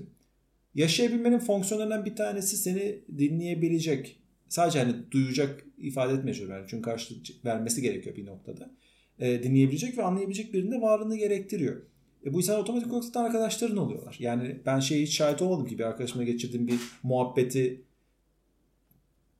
[0.75, 4.22] yaşayabilmenin fonksiyonlarından bir tanesi seni dinleyebilecek
[4.53, 6.65] sadece hani duyacak ifade etmeye çalışıyorum.
[6.69, 8.71] çünkü karşılık vermesi gerekiyor bir noktada.
[9.19, 11.81] E, dinleyebilecek ve anlayabilecek birinin varlığını gerektiriyor.
[12.25, 14.15] E, bu insan otomatik olarak zaten arkadaşların oluyorlar.
[14.19, 17.83] Yani ben şey hiç şahit olmadım ki bir arkadaşımla geçirdiğim bir muhabbeti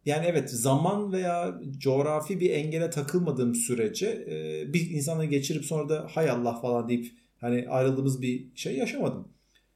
[0.05, 6.07] yani evet zaman veya coğrafi bir engele takılmadığım sürece e, bir insanla geçirip sonra da
[6.11, 9.27] hay Allah falan deyip hani ayrıldığımız bir şey yaşamadım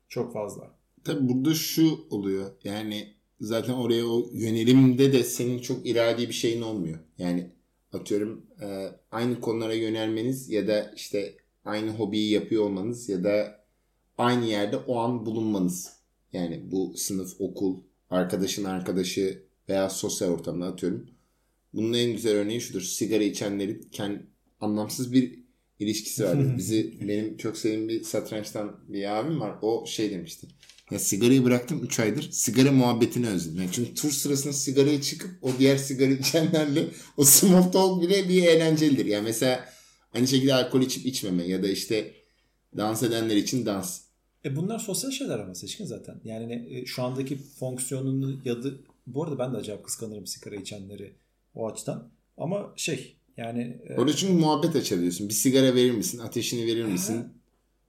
[0.09, 0.75] çok fazla.
[1.03, 6.61] Tabi burada şu oluyor yani zaten oraya o yönelimde de senin çok iradi bir şeyin
[6.61, 6.99] olmuyor.
[7.17, 7.51] Yani
[7.93, 13.65] atıyorum e, aynı konulara yönelmeniz ya da işte aynı hobiyi yapıyor olmanız ya da
[14.17, 15.97] aynı yerde o an bulunmanız.
[16.33, 17.77] Yani bu sınıf, okul,
[18.09, 21.09] arkadaşın arkadaşı veya sosyal ortamda atıyorum.
[21.73, 22.81] Bunun en güzel örneği şudur.
[22.81, 24.27] Sigara içenlerin kendi
[24.61, 25.39] anlamsız bir
[25.79, 26.53] ilişkisi vardır.
[26.57, 29.55] Bizi benim çok sevdiğim bir satrançtan bir abim var.
[29.61, 30.47] O şey demişti.
[30.91, 32.31] Ya sigarayı bıraktım 3 aydır.
[32.31, 33.61] Sigara muhabbetini özledim.
[33.61, 38.43] Yani çünkü tur sırasında sigaraya çıkıp o diğer sigara içenlerle o small talk bile bir
[38.43, 39.05] eğlencelidir.
[39.05, 39.69] Yani mesela
[40.13, 42.13] aynı şekilde alkol içip içmeme ya da işte
[42.77, 44.01] dans edenler için dans.
[44.45, 46.21] E bunlar sosyal şeyler ama seçkin zaten.
[46.23, 48.69] Yani e, şu andaki fonksiyonunu ya da
[49.07, 51.13] bu arada ben de acayip kıskanırım sigara içenleri
[51.55, 52.11] o açıdan.
[52.37, 53.81] Ama şey yani...
[53.89, 53.95] E...
[53.95, 55.29] Orada çünkü muhabbet açabiliyorsun.
[55.29, 56.19] Bir sigara verir misin?
[56.19, 57.25] Ateşini verir misin?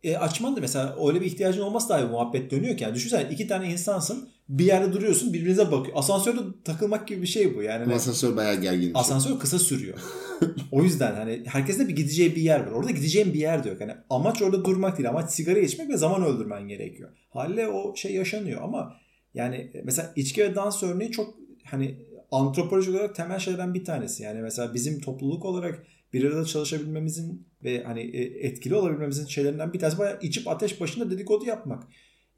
[0.03, 2.85] E, açman da mesela öyle bir ihtiyacın olmaz da bir muhabbet dönüyor ki.
[2.85, 5.97] Yani düşünsene iki tane insansın bir yerde duruyorsun birbirinize bakıyor.
[5.97, 7.63] Asansörde takılmak gibi bir şey bu.
[7.63, 8.83] Yani asansör bayağı gergin.
[8.83, 8.93] Şey.
[8.95, 9.39] Asansör şey.
[9.39, 9.99] kısa sürüyor.
[10.73, 12.73] o yüzden hani herkeste bir gideceği bir yer var.
[12.73, 13.81] Orada gideceğin bir yer de yok.
[13.81, 15.09] Hani amaç orada durmak değil.
[15.09, 17.11] Amaç sigara içmek ve zaman öldürmen gerekiyor.
[17.31, 18.97] Haliyle o şey yaşanıyor ama
[19.35, 21.35] yani mesela içki ve dans örneği çok
[21.65, 21.99] hani
[22.31, 24.23] antropolojik olarak temel şeylerden bir tanesi.
[24.23, 29.79] Yani mesela bizim topluluk olarak bir arada çalışabilmemizin ve hani e, etkili olabilmemizin şeylerinden bir
[29.79, 31.83] tanesi bayağı içip ateş başında dedikodu yapmak.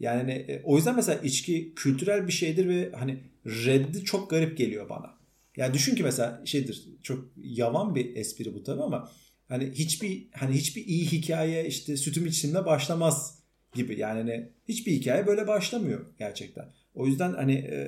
[0.01, 4.59] Yani hani, e, o yüzden mesela içki kültürel bir şeydir ve hani reddi çok garip
[4.59, 5.21] geliyor bana.
[5.57, 9.11] Yani düşün ki mesela şeydir çok yavan bir espri bu tabii ama
[9.49, 13.39] hani hiçbir hani hiçbir iyi hikaye işte sütüm içimde başlamaz
[13.75, 13.99] gibi.
[13.99, 16.71] Yani hani hiçbir hikaye böyle başlamıyor gerçekten.
[16.95, 17.81] O yüzden hani e,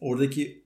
[0.00, 0.62] oradaki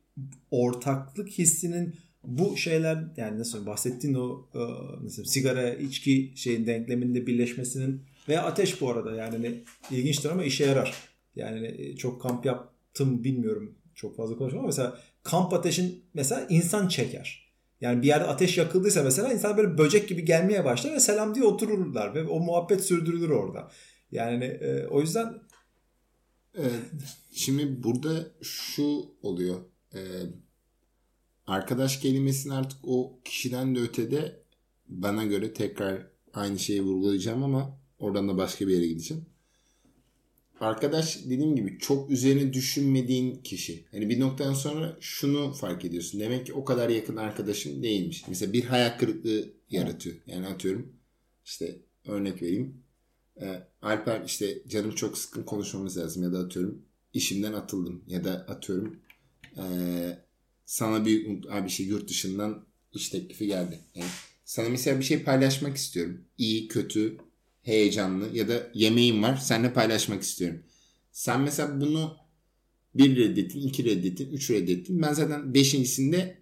[0.51, 1.95] ortaklık hissinin
[2.27, 4.61] bu şeyler yani nasıl bahsettiğin o e,
[5.05, 9.53] nasıl sigara içki şeyin denkleminde birleşmesinin veya ateş bu arada yani ne,
[9.91, 10.95] ilginçtir ama işe yarar.
[11.37, 16.89] Yani e, çok kamp yaptım bilmiyorum çok fazla konuşmam ama mesela kamp ateşin mesela insan
[16.89, 17.47] çeker.
[17.81, 21.45] Yani bir yerde ateş yakıldıysa mesela insan böyle böcek gibi gelmeye başlar ve selam diye
[21.45, 23.71] otururlar ve o muhabbet sürdürülür orada.
[24.13, 25.35] Yani e, o yüzden
[26.59, 26.81] Evet.
[27.33, 29.61] Şimdi burada şu oluyor.
[29.95, 29.99] Ee,
[31.47, 34.41] arkadaş kelimesinin artık o kişiden de ötede
[34.89, 39.27] bana göre tekrar aynı şeyi vurgulayacağım ama oradan da başka bir yere gideceğim.
[40.61, 43.85] Arkadaş dediğim gibi çok üzerine düşünmediğin kişi.
[43.93, 46.21] Yani bir noktadan sonra şunu fark ediyorsun.
[46.21, 48.25] Demek ki o kadar yakın arkadaşım değilmiş.
[48.29, 50.17] Mesela bir hayal kırıklığı yaratıyor.
[50.27, 50.93] Yani atıyorum
[51.45, 52.83] işte örnek vereyim.
[53.41, 56.83] Ee, Alper işte canım çok sıkın konuşmamız lazım ya da atıyorum
[57.13, 58.97] işimden atıldım ya da atıyorum
[59.59, 60.19] ee,
[60.67, 63.81] sana bir abi şey yurt dışından iş teklifi geldi.
[63.95, 64.09] Yani
[64.45, 66.25] sana mesela bir şey paylaşmak istiyorum.
[66.39, 67.17] İyi, kötü,
[67.63, 69.37] heyecanlı ya da yemeğim var.
[69.37, 70.63] Seninle paylaşmak istiyorum.
[71.13, 72.17] Sen mesela bunu
[72.95, 75.03] bir reddettin, iki reddettin, üç reddettin.
[75.03, 76.39] Ben zaten beşincisinde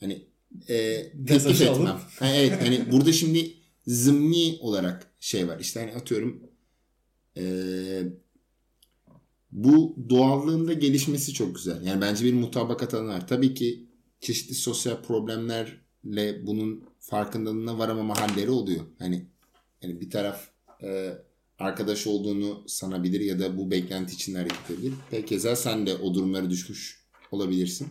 [0.00, 0.26] hani
[0.68, 2.00] e, teklif etmem.
[2.18, 3.54] Ha, evet hani burada şimdi
[3.86, 5.60] zımni olarak şey var.
[5.60, 6.42] İşte hani atıyorum
[7.36, 7.42] e,
[9.56, 11.86] bu doğallığında gelişmesi çok güzel.
[11.86, 13.28] Yani bence bir mutabakat alanı var.
[13.28, 13.86] Tabii ki
[14.20, 18.84] çeşitli sosyal problemlerle bunun farkındalığına varamama halleri oluyor.
[18.98, 19.26] Hani
[19.82, 20.48] yani bir taraf
[20.82, 21.12] e,
[21.58, 24.92] arkadaş olduğunu sanabilir ya da bu beklenti içinde hareket edebilir.
[25.10, 27.88] Pekeza sen de o durumlara düşmüş olabilirsin.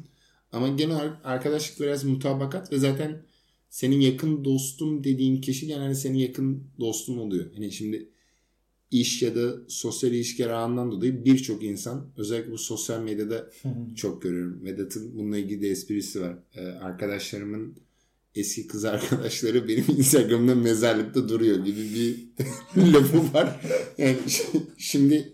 [0.52, 3.26] Ama genel olarak arkadaşlık biraz mutabakat ve zaten
[3.70, 7.54] senin yakın dostum dediğin kişi genelde senin yakın dostun oluyor.
[7.56, 8.10] Hani şimdi
[9.00, 13.50] iş ya da sosyal ilişkiler ağından dolayı birçok insan özellikle bu sosyal medyada
[13.96, 14.64] çok görüyorum.
[14.64, 16.38] Vedat'ın bununla ilgili de esprisi var.
[16.56, 17.76] Ee, arkadaşlarımın
[18.36, 22.28] eski kız arkadaşları benim Instagram'da mezarlıkta duruyor gibi bir
[22.94, 23.62] lafı var.
[23.98, 24.18] Yani
[24.78, 25.34] şimdi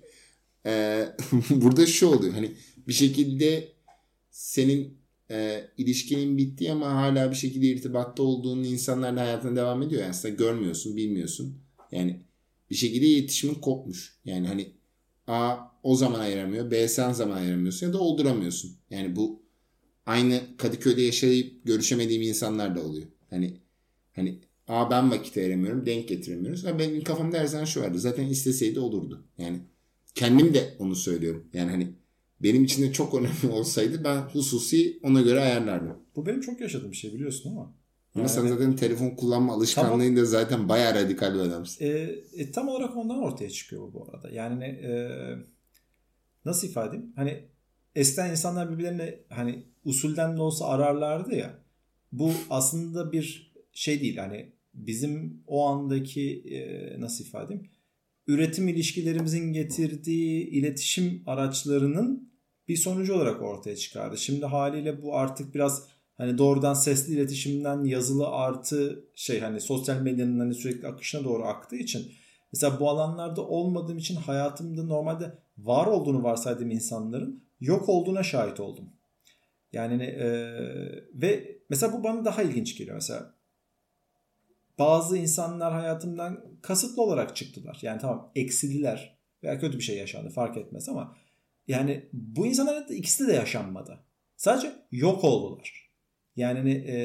[0.66, 1.06] e,
[1.50, 2.34] burada şu oluyor.
[2.34, 2.52] Hani
[2.88, 3.68] bir şekilde
[4.32, 4.98] senin
[5.32, 10.02] e, ilişkinin bitti ama hala bir şekilde irtibatta olduğun insanlarla hayatına devam ediyor.
[10.02, 11.58] Yani aslında görmüyorsun, bilmiyorsun.
[11.92, 12.22] Yani
[12.72, 14.20] bir şekilde iletişimin kopmuş.
[14.26, 14.72] Yani hani
[15.28, 18.78] A o zaman ayıramıyor, B sen zaman ayıramıyorsun ya da olduramıyorsun.
[18.90, 19.44] Yani bu
[20.06, 23.08] aynı Kadıköy'de yaşayıp görüşemediğim insanlar da oluyor.
[23.30, 23.62] Hani
[24.16, 26.66] hani A ben vakit ayıramıyorum, denk getiremiyoruz.
[26.66, 28.00] Ama benim kafamda her zaman şu vardı.
[28.00, 29.24] Zaten isteseydi olurdu.
[29.38, 29.60] Yani
[30.16, 31.48] kendim de onu söylüyorum.
[31.54, 31.88] Yani hani
[32.40, 35.98] benim için de çok önemli olsaydı ben hususi ona göre ayarlardım.
[36.16, 37.81] Bu benim çok yaşadığım bir şey biliyorsun ama.
[38.16, 40.26] Ama yani, sen zaten telefon kullanma alışkanlığında tamam.
[40.26, 41.86] zaten bayağı radikal bir adamsın.
[41.86, 41.90] E,
[42.38, 44.30] e, tam olarak ondan ortaya çıkıyor bu, bu arada.
[44.30, 45.10] Yani e,
[46.46, 47.14] nasıl ifade edeyim?
[47.16, 47.46] Hani
[47.96, 51.60] eskiden insanlar birbirlerine hani usulden de olsa ararlardı ya.
[52.12, 54.18] Bu aslında bir şey değil.
[54.18, 57.70] Hani bizim o andaki e, nasıl ifade edeyim?
[58.28, 62.32] Üretim ilişkilerimizin getirdiği iletişim araçlarının
[62.68, 64.18] bir sonucu olarak ortaya çıkardı.
[64.18, 65.88] Şimdi haliyle bu artık biraz
[66.18, 71.76] hani doğrudan sesli iletişimden yazılı artı şey hani sosyal medyanın hani sürekli akışına doğru aktığı
[71.76, 72.12] için
[72.54, 78.90] mesela bu alanlarda olmadığım için hayatımda normalde var olduğunu varsaydığım insanların yok olduğuna şahit oldum.
[79.74, 80.28] Yani e,
[81.14, 83.34] ve mesela bu bana daha ilginç geliyor mesela.
[84.80, 87.80] Bazı insanlar hayatımdan kasıtlı olarak çıktılar.
[87.82, 91.18] Yani tamam eksililer veya kötü bir şey yaşandı fark etmez ama
[91.68, 94.00] yani bu insanların ikisi de yaşanmadı.
[94.38, 95.81] Sadece yok oldular.
[96.36, 96.96] Yani e,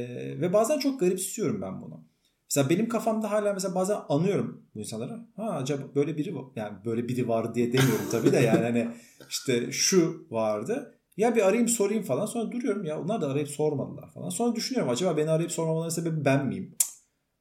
[0.40, 2.04] ve bazen çok garipsiyorum ben bunu.
[2.50, 5.26] Mesela benim kafamda hala mesela bazen anıyorum bu insanlara.
[5.36, 6.34] Ha acaba böyle biri.
[6.56, 8.88] Yani böyle biri var diye demiyorum tabii de yani hani
[9.28, 11.00] işte şu vardı.
[11.16, 12.26] Ya bir arayayım sorayım falan.
[12.26, 14.28] Sonra duruyorum ya onlar da arayıp sormadılar falan.
[14.28, 16.76] Sonra düşünüyorum acaba beni arayıp sormamaların sebebi ben miyim?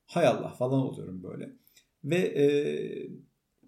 [0.05, 1.49] Hay Allah falan oluyorum böyle.
[2.03, 2.45] Ve e,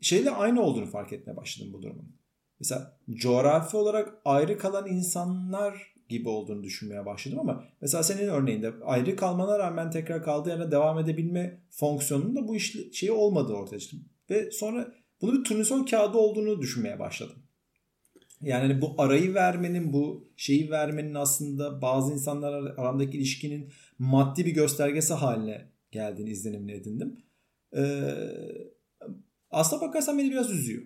[0.02, 2.16] şeyle aynı olduğunu fark etmeye başladım bu durumun.
[2.60, 9.16] Mesela coğrafi olarak ayrı kalan insanlar gibi olduğunu düşünmeye başladım ama mesela senin örneğinde ayrı
[9.16, 13.98] kalmana rağmen tekrar kaldığı yerine devam edebilme fonksiyonunun da bu iş şeyi olmadığı ortaya çıktı.
[14.30, 17.36] Ve sonra bunu bir turnusol kağıdı olduğunu düşünmeye başladım.
[18.42, 24.52] Yani hani bu arayı vermenin, bu şeyi vermenin aslında bazı insanlar arasındaki ilişkinin maddi bir
[24.52, 27.18] göstergesi haline geldiğini izlenimini edindim.
[27.78, 28.02] Ee,
[29.52, 30.84] aslına bakarsan beni biraz üzüyor.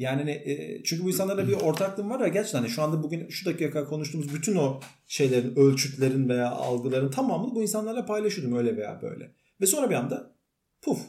[0.00, 3.28] Yani hani, e, çünkü bu insanlarla bir ortaklığım var ya gerçekten hani şu anda bugün
[3.28, 9.02] şu dakika konuştuğumuz bütün o şeylerin, ölçütlerin veya algıların tamamını bu insanlarla paylaşıyordum öyle veya
[9.02, 9.30] böyle.
[9.60, 10.34] Ve sonra bir anda
[10.82, 11.00] puf.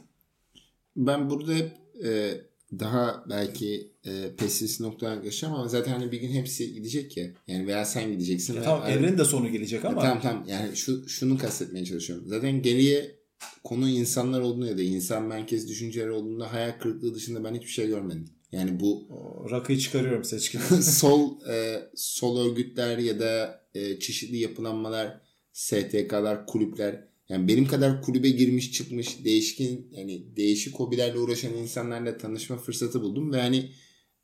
[0.96, 1.72] Ben burada hep
[2.06, 2.34] e,
[2.80, 7.28] daha belki e, pesimist noktadan yaklaşacağım ama zaten hani bir gün hepsi gidecek ya.
[7.48, 8.56] Yani veya sen gideceksin.
[8.56, 10.04] Ya tamam evrenin de sonu gelecek ama.
[10.04, 12.26] Ya, tamam tamam yani şu şunu kastetmeye çalışıyorum.
[12.28, 13.16] Zaten geriye
[13.64, 17.88] konu insanlar olduğunda ya da insan merkez düşünceler olduğunda hayal kırıklığı dışında ben hiçbir şey
[17.88, 18.30] görmedim.
[18.52, 19.08] Yani bu
[19.52, 20.60] rakıyı çıkarıyorum seçkin.
[20.82, 25.22] sol e, sol örgütler ya da e, çeşitli yapılanmalar,
[25.54, 32.58] STK'lar, kulüpler yani benim kadar kulübe girmiş çıkmış değişkin yani değişik hobilerle uğraşan insanlarla tanışma
[32.58, 33.72] fırsatı buldum ve hani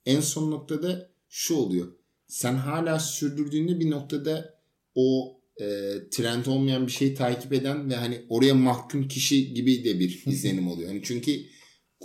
[0.05, 1.88] en son noktada şu oluyor.
[2.28, 4.59] Sen hala sürdürdüğünde bir noktada
[4.95, 5.65] o e,
[6.11, 10.67] trend olmayan bir şeyi takip eden ve hani oraya mahkum kişi gibi de bir izlenim
[10.67, 10.89] oluyor.
[10.89, 11.32] Hani çünkü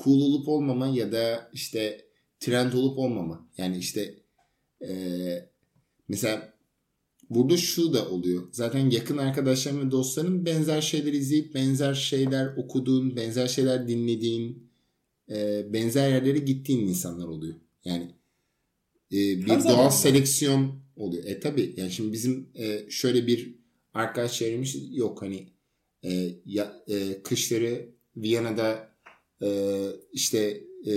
[0.05, 2.05] cool olup olmama ya da işte
[2.43, 3.49] trend olup olmama.
[3.59, 4.15] Yani işte
[4.89, 4.95] e,
[6.09, 6.55] mesela
[7.31, 8.49] burada şu da oluyor.
[8.53, 14.71] Zaten yakın arkadaşların ve dostların benzer şeyler izleyip benzer şeyler okuduğun, benzer şeyler dinlediğin,
[15.31, 17.55] e, benzer yerlere gittiğin insanlar oluyor.
[17.85, 18.05] Yani
[19.13, 21.25] e, bir Her doğal seleksiyon oluyor.
[21.25, 23.55] E tabi yani şimdi bizim e, şöyle bir
[23.95, 25.49] arkadaş çevremiz yok hani
[26.05, 28.97] e, ya, e, kışları Viyana'da
[29.43, 29.49] e,
[30.13, 30.93] işte e,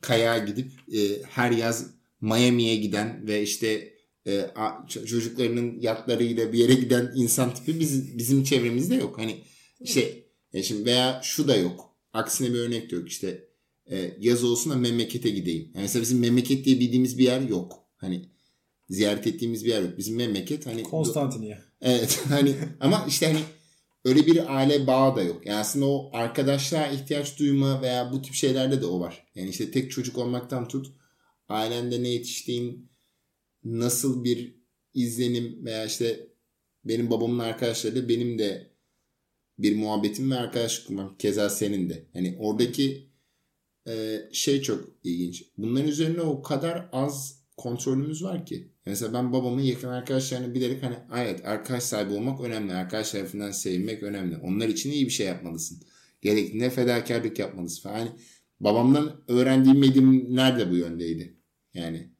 [0.00, 1.86] kayağa gidip e, her yaz
[2.20, 3.94] Miami'ye giden ve işte
[4.26, 4.50] e,
[4.88, 9.18] çocuklarının yatlarıyla bir yere giden insan tipi biz, bizim çevremizde yok.
[9.18, 9.36] Hani
[9.84, 11.96] şey e şimdi veya şu da yok.
[12.12, 13.08] Aksine bir örnek de yok.
[13.08, 13.48] İşte
[13.90, 15.70] e, yaz olsun da memlekete gideyim.
[15.74, 17.84] Yani mesela bizim memleket diye bildiğimiz bir yer yok.
[17.96, 18.28] Hani
[18.90, 19.98] ziyaret ettiğimiz bir yer yok.
[19.98, 21.58] Bizim memleket hani Konstantiniye.
[21.80, 23.40] Evet hani ama işte hani
[24.08, 25.46] öyle bir aile bağı da yok.
[25.46, 29.26] Yani aslında o arkadaşlığa ihtiyaç duyma veya bu tip şeylerde de o var.
[29.34, 30.86] Yani işte tek çocuk olmaktan tut
[31.48, 32.90] ailende ne yetiştiğin
[33.64, 34.58] nasıl bir
[34.94, 36.28] izlenim veya işte
[36.84, 38.70] benim babamın arkadaşları benim de
[39.58, 41.16] bir muhabbetim ve arkadaşlık kurmam.
[41.18, 42.06] Keza senin de.
[42.12, 43.08] Hani oradaki
[44.32, 45.44] şey çok ilginç.
[45.56, 48.72] Bunların üzerine o kadar az kontrolümüz var ki.
[48.86, 52.74] Mesela ben babamın yakın arkadaşlarını bilerek hani evet arkadaş sahibi olmak önemli.
[52.74, 54.36] Arkadaş tarafından sevilmek önemli.
[54.36, 55.82] Onlar için iyi bir şey yapmalısın.
[56.22, 57.98] Gerektiğinde fedakarlık yapmalısın falan.
[57.98, 58.10] Hani
[58.60, 61.36] babamdan öğrendiğim medim nerede bu yöndeydi?
[61.74, 62.10] Yani.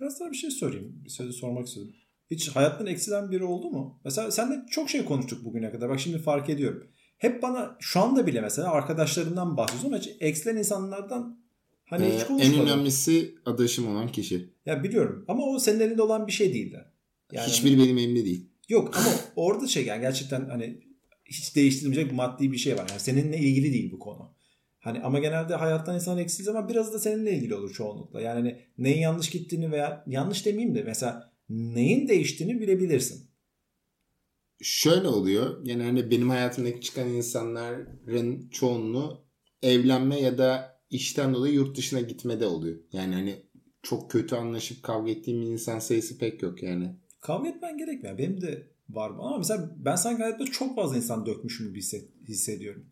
[0.00, 1.04] Ben sana bir şey sorayım.
[1.04, 1.94] Bir söz sormak istedim.
[2.30, 4.00] Hiç hayattan eksilen biri oldu mu?
[4.04, 5.88] Mesela senle çok şey konuştuk bugüne kadar.
[5.88, 6.90] Bak şimdi fark ediyorum.
[7.18, 11.45] Hep bana şu anda bile mesela arkadaşlarından bahsediyorsun ama eksilen insanlardan
[11.86, 12.60] hani ee, hiç konuşmadım.
[12.60, 14.50] En önemlisi adaşım olan kişi.
[14.66, 16.84] Ya biliyorum ama o senin elinde olan bir şey değildi.
[17.32, 18.50] Yani, Hiçbiri benim elimde değil.
[18.68, 20.80] Yok ama orada şey yani gerçekten hani
[21.24, 22.86] hiç değiştirmeyecek maddi bir şey var.
[22.90, 24.36] Yani seninle ilgili değil bu konu.
[24.78, 28.20] Hani ama genelde hayattan insan eksiz ama biraz da seninle ilgili olur çoğunlukla.
[28.20, 33.30] Yani hani neyin yanlış gittiğini veya yanlış demeyeyim de mesela neyin değiştiğini bilebilirsin.
[34.62, 35.64] Şöyle oluyor.
[35.64, 39.26] Genelde benim hayatımdaki çıkan insanların çoğunluğu
[39.62, 42.76] evlenme ya da işten dolayı yurt dışına gitmede oluyor.
[42.92, 43.42] Yani hani
[43.82, 46.96] çok kötü anlaşıp kavga ettiğim insan sayısı pek yok yani.
[47.20, 48.18] Kavga etmen gerekmiyor.
[48.18, 51.80] Benim de var ama mesela ben sanki hayatta çok fazla insan dökmüşüm gibi
[52.28, 52.86] hissediyorum.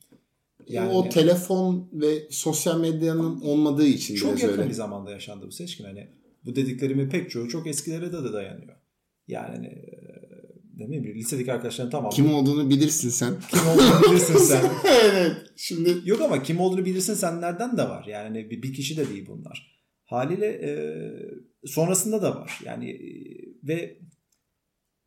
[0.66, 4.68] Yani, o telefon ve sosyal medyanın olmadığı için çok yakın öyle.
[4.68, 5.84] bir zamanda yaşandı bu seçkin.
[5.84, 6.08] Hani
[6.44, 8.76] bu dediklerimin pek çoğu çok eskilere de, de dayanıyor.
[9.28, 9.84] Yani hani
[10.78, 12.10] ne bileyim lisedeki arkadaşların tamam.
[12.10, 13.34] Kim olduğunu bilirsin sen.
[13.50, 14.64] Kim olduğunu bilirsin sen.
[15.04, 15.36] evet.
[15.56, 18.04] Şimdi yok ama kim olduğunu bilirsin senlerden de var.
[18.04, 19.74] Yani hani bir, bir kişi de değil bunlar.
[20.04, 20.72] Haliyle e,
[21.66, 22.60] sonrasında da var.
[22.64, 23.00] Yani e,
[23.68, 23.98] ve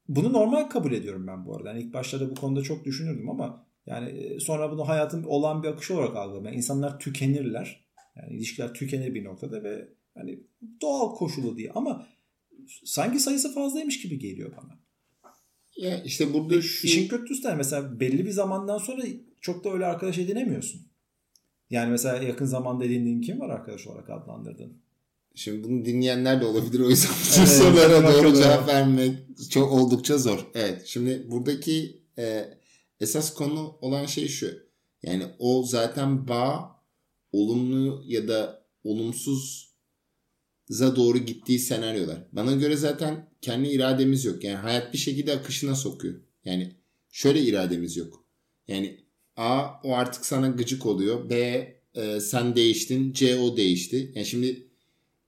[0.08, 1.70] bunu normal kabul ediyorum ben bu arada.
[1.70, 5.68] Yani ilk başlarda bu konuda çok düşünürdüm ama yani e, sonra bunu hayatın olan bir
[5.68, 6.46] akışı olarak algılıyorum.
[6.46, 7.88] Yani insanlar tükenirler.
[8.16, 9.88] Yani ilişkiler tükenir bir noktada ve
[10.18, 10.40] hani
[10.82, 12.08] doğal koşulu diye ama
[12.86, 14.87] sanki sayısı fazlaymış gibi geliyor bana.
[15.78, 16.88] Ya işte burada şu...
[16.88, 19.04] İşin kötüsü de mesela belli bir zamandan sonra
[19.42, 20.82] çok da öyle arkadaş edinemiyorsun.
[21.70, 24.74] Yani mesela yakın zamanda edindiğin kim var arkadaş olarak adlandırdın?
[25.36, 29.20] Şimdi bunu dinleyenler de olabilir o yüzden evet, sorulara doğru cevap vermek
[29.50, 30.48] çok oldukça zor.
[30.54, 32.46] Evet şimdi buradaki e,
[33.00, 34.48] esas konu olan şey şu.
[35.04, 36.82] Yani o zaten bağ
[37.32, 39.74] olumlu ya da olumsuz
[40.70, 42.28] za doğru gittiği senaryolar.
[42.32, 44.44] Bana göre zaten kendi irademiz yok.
[44.44, 46.16] Yani hayat bir şekilde akışına sokuyor.
[46.46, 46.76] Yani
[47.12, 48.26] şöyle irademiz yok.
[48.68, 48.98] Yani
[49.36, 51.30] A o artık sana gıcık oluyor.
[51.30, 51.36] B
[51.96, 53.14] e, sen değiştin.
[53.14, 54.12] C o değişti.
[54.16, 54.68] Yani şimdi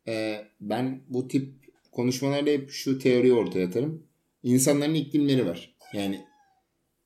[0.07, 1.53] e, ben bu tip
[1.91, 4.03] konuşmalarda hep şu teoriyi ortaya atarım.
[4.43, 5.75] İnsanların iklimleri var.
[5.93, 6.25] Yani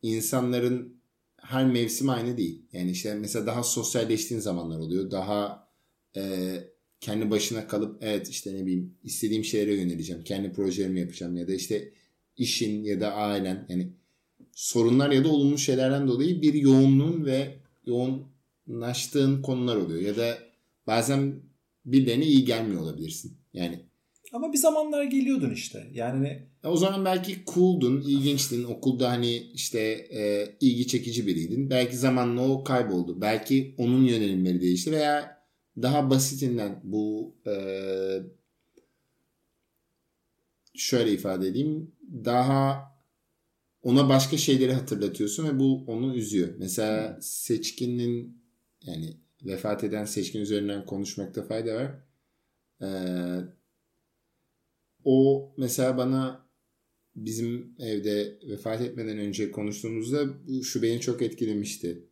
[0.02, 1.02] insanların
[1.38, 2.62] her mevsim aynı değil.
[2.74, 5.12] Yani işte mesela daha sosyalleştiğin zamanlar oluyor.
[5.12, 5.68] Daha
[6.16, 6.54] e,
[7.04, 10.24] kendi başına kalıp evet işte ne bileyim istediğim şeylere yöneleceğim.
[10.24, 11.92] Kendi projelerimi yapacağım ya da işte
[12.38, 13.94] işin ya da ailen yani
[14.52, 20.02] sorunlar ya da olumlu şeylerden dolayı bir yoğunluğun ve yoğunlaştığın konular oluyor.
[20.02, 20.38] Ya da
[20.88, 21.36] bazen
[21.86, 23.38] birilerine iyi gelmiyor olabilirsin.
[23.54, 23.80] Yani
[24.34, 25.88] ama bir zamanlar geliyordun işte.
[25.94, 28.64] Yani o zaman belki cool'dun, ilginçtin.
[28.64, 29.80] Okulda hani işte
[30.12, 31.70] e, ilgi çekici biriydin.
[31.70, 33.22] Belki zamanla o kayboldu.
[33.22, 35.43] Belki onun yönelimleri değişti veya
[35.82, 37.56] daha basitinden bu e,
[40.76, 41.92] şöyle ifade edeyim.
[42.26, 42.94] Daha
[43.82, 46.50] ona başka şeyleri hatırlatıyorsun ve bu onu üzüyor.
[46.58, 48.44] Mesela seçkinin
[48.82, 51.92] yani vefat eden seçkin üzerinden konuşmakta fayda var.
[52.82, 53.40] Ee,
[55.04, 56.50] o mesela bana
[57.16, 60.26] bizim evde vefat etmeden önce konuştuğumuzda
[60.64, 62.08] şu beni çok etkilemişti.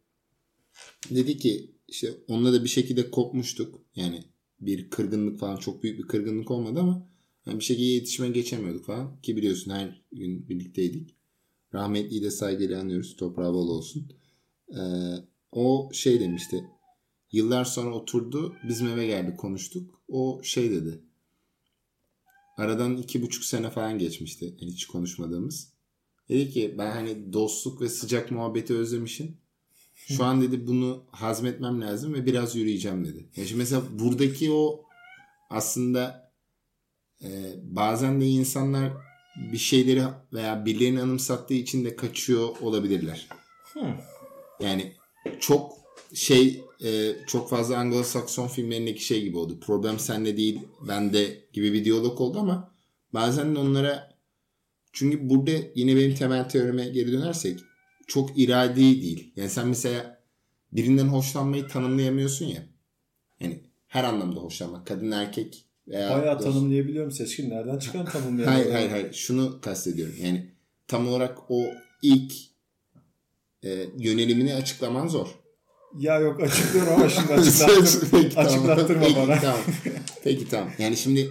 [1.09, 3.81] Dedi ki işte onunla da bir şekilde kopmuştuk.
[3.95, 4.23] Yani
[4.59, 7.07] bir kırgınlık falan çok büyük bir kırgınlık olmadı ama
[7.45, 9.21] yani bir şekilde iletişime geçemiyorduk falan.
[9.21, 11.15] Ki biliyorsun her gün birlikteydik.
[11.73, 13.15] Rahmetliyi de saygıyla anıyoruz.
[13.15, 14.11] Toprağı bol olsun.
[14.69, 14.79] Ee,
[15.51, 16.63] o şey demişti.
[17.31, 18.55] Yıllar sonra oturdu.
[18.67, 20.01] Bizim eve geldi konuştuk.
[20.07, 21.01] O şey dedi.
[22.57, 24.55] Aradan iki buçuk sene falan geçmişti.
[24.61, 25.73] Hiç konuşmadığımız.
[26.29, 29.40] Dedi ki ben hani dostluk ve sıcak muhabbeti özlemişim.
[30.07, 33.29] Şu an dedi bunu hazmetmem lazım ve biraz yürüyeceğim dedi.
[33.35, 34.85] Yani şimdi mesela buradaki o
[35.49, 36.31] aslında
[37.23, 37.29] e,
[37.63, 38.91] bazen de insanlar
[39.51, 43.27] bir şeyleri veya birilerini anımsattığı için de kaçıyor olabilirler.
[44.59, 44.93] Yani
[45.39, 45.73] çok
[46.13, 49.59] şey e, çok fazla Anglo-Sakson filmlerindeki şey gibi oldu.
[49.59, 52.75] Problem sende değil bende gibi bir diyalog oldu ama
[53.13, 54.17] bazen de onlara
[54.93, 57.59] çünkü burada yine benim temel teorime geri dönersek
[58.11, 59.33] çok iradi değil.
[59.35, 60.19] Yani sen mesela
[60.71, 62.63] birinden hoşlanmayı tanımlayamıyorsun ya.
[63.39, 64.87] Yani her anlamda hoşlanmak.
[64.87, 66.47] Kadın erkek veya Bayağı dost.
[66.47, 67.49] tanımlayabiliyorum seçkin.
[67.49, 68.53] Nereden çıkan tanımlayabiliyorum?
[68.53, 69.13] Hayır hayır hayır.
[69.13, 70.15] Şunu kastediyorum.
[70.21, 70.51] Yani
[70.87, 71.65] tam olarak o
[72.01, 72.33] ilk
[73.63, 75.27] e, yönelimini açıklaman zor.
[75.99, 78.47] Ya yok açıklıyorum ama şimdi açıklattır, Peki, tamam.
[78.51, 79.39] açıklattırma Peki, bana.
[79.41, 79.59] Tamam.
[80.23, 80.69] Peki tamam.
[80.79, 81.29] Yani şimdi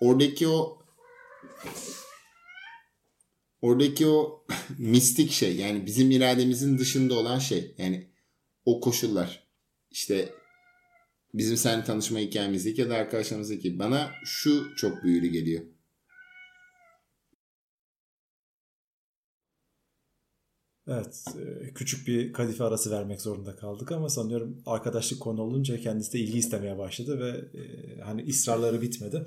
[0.00, 0.78] oradaki o
[3.62, 4.46] oradaki o
[4.78, 8.10] mistik şey yani bizim irademizin dışında olan şey yani
[8.64, 9.48] o koşullar
[9.90, 10.28] işte
[11.34, 15.62] bizim seninle tanışma hikayemizdeki ya da arkadaşlarımızdaki bana şu çok büyülü geliyor.
[20.90, 21.24] Evet.
[21.38, 26.18] e, Küçük bir kadife arası vermek zorunda kaldık ama sanıyorum arkadaşlık konu olunca kendisi de
[26.18, 29.26] ilgi istemeye başladı ve e, hani ısrarları bitmedi.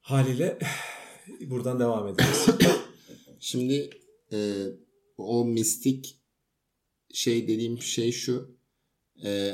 [0.00, 0.58] Haliyle
[1.40, 2.46] buradan devam edeceğiz.
[3.44, 3.90] Şimdi
[4.32, 4.66] e,
[5.18, 6.20] o mistik
[7.12, 8.56] şey dediğim şey şu
[9.24, 9.52] e,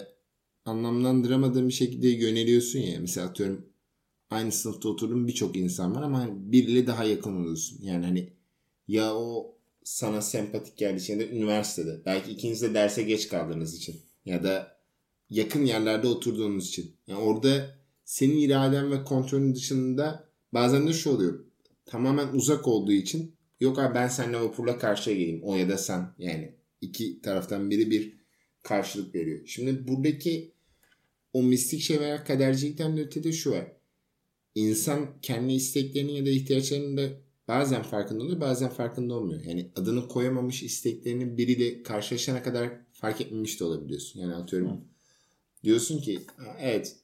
[0.64, 3.66] anlamlandıramadığın bir şekilde yöneliyorsun ya mesela atıyorum
[4.30, 7.78] aynı sınıfta oturduğun birçok insan var ama biriyle daha yakın oluyorsun.
[7.82, 8.32] Yani hani
[8.88, 14.00] ya o sana sempatik geldiği için da üniversitede belki ikiniz de derse geç kaldığınız için
[14.24, 14.78] ya da
[15.30, 16.96] yakın yerlerde oturduğunuz için.
[17.06, 21.44] Yani orada senin iraden ve kontrolün dışında bazen de şu oluyor.
[21.86, 26.14] Tamamen uzak olduğu için yok abi ben seninle vapurla karşıya geleyim o ya da sen
[26.18, 28.14] yani iki taraftan biri bir
[28.62, 29.46] karşılık veriyor.
[29.46, 30.52] Şimdi buradaki
[31.32, 33.72] o mistik şey veya kadercilikten de ötede şu var.
[34.54, 37.08] İnsan kendi isteklerinin ya da ihtiyaçlarının da
[37.48, 39.44] bazen farkında oluyor bazen farkında olmuyor.
[39.44, 44.20] Yani adını koyamamış isteklerini biriyle karşılaşana kadar fark etmemiş de olabiliyorsun.
[44.20, 44.80] Yani atıyorum Hı.
[45.64, 46.96] diyorsun ki "Ha, evet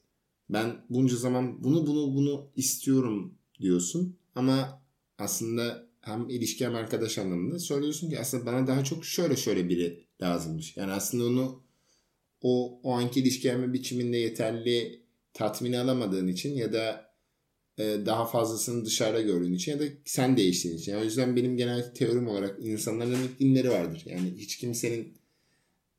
[0.49, 4.81] ben bunca zaman bunu bunu bunu istiyorum diyorsun ama
[5.17, 10.03] aslında hem ilişki hem arkadaş anlamında söylüyorsun ki aslında bana daha çok şöyle şöyle biri
[10.21, 10.77] lazımmış.
[10.77, 11.63] Yani aslında onu
[12.41, 15.01] o, o anki ilişkilenme biçiminde yeterli
[15.33, 17.11] tatmin alamadığın için ya da
[17.77, 20.91] e, daha fazlasını dışarıda gördüğün için ya da sen değiştiğin için.
[20.91, 24.03] Yani o yüzden benim genel teorim olarak insanların iklimleri vardır.
[24.05, 25.17] Yani hiç kimsenin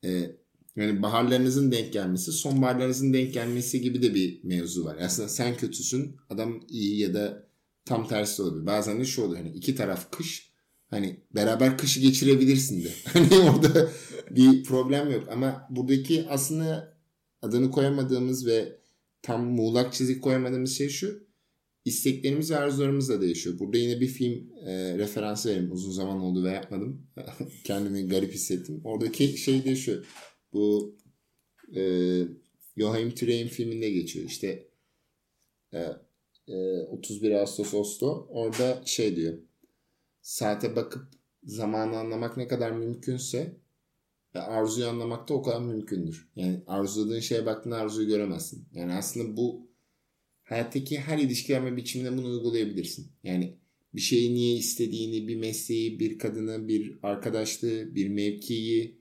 [0.05, 0.31] e,
[0.77, 4.97] yani baharlarınızın denk gelmesi, sonbaharlarınızın denk gelmesi gibi de bir mevzu var.
[5.01, 7.46] Aslında sen kötüsün, adam iyi ya da
[7.87, 8.67] tam tersi olabilir.
[8.67, 10.53] Bazen de şu oluyor hani iki taraf kış.
[10.91, 12.89] Hani beraber kışı geçirebilirsin de.
[13.05, 13.91] Hani orada
[14.31, 15.29] bir problem yok.
[15.33, 16.99] Ama buradaki aslında
[17.43, 18.81] adını koyamadığımız ve
[19.23, 21.27] tam muğlak çizik koyamadığımız şey şu.
[21.85, 23.59] İsteklerimiz ve arzularımız da değişiyor.
[23.59, 25.73] Burada yine bir film e, referansı vereyim.
[25.73, 27.07] Uzun zaman oldu ve yapmadım.
[27.65, 28.81] Kendimi garip hissettim.
[28.85, 30.05] Oradaki şey de şu.
[30.53, 30.97] Bu
[31.77, 31.83] e,
[32.77, 34.27] Joachim Trey'in filminde geçiyor.
[34.27, 34.69] İşte
[35.75, 35.81] e,
[36.49, 38.27] e, 31 Ağustos Oslo.
[38.31, 39.39] Orada şey diyor.
[40.21, 41.09] Saate bakıp
[41.45, 43.61] zamanı anlamak ne kadar mümkünse
[44.35, 46.31] e, arzuyu anlamak da o kadar mümkündür.
[46.37, 48.69] Yani arzuladığın şeye baktığında arzuyu göremezsin.
[48.73, 49.71] Yani aslında bu
[50.43, 53.13] hayattaki her ilişkilenme biçiminde bunu uygulayabilirsin.
[53.23, 53.59] Yani
[53.95, 59.01] bir şeyi niye istediğini, bir mesleği, bir kadını, bir arkadaşlığı, bir mevkiyi,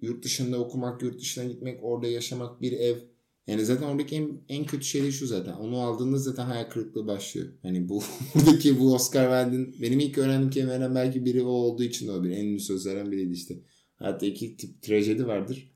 [0.00, 2.98] yurt dışında okumak, yurt dışına gitmek, orada yaşamak, bir ev.
[3.46, 5.52] Yani zaten oradaki en, en kötü şey de şu zaten.
[5.52, 7.48] Onu aldığında zaten hayal kırıklığı başlıyor.
[7.62, 8.02] Hani bu
[8.34, 12.36] buradaki bu Oscar Wilde'in benim ilk öğrendiğim kelimelerden belki biri o olduğu için de olabilir.
[12.36, 13.58] En ünlü sözlerden biriydi işte.
[13.96, 15.72] Hayatta iki tip trajedi vardır.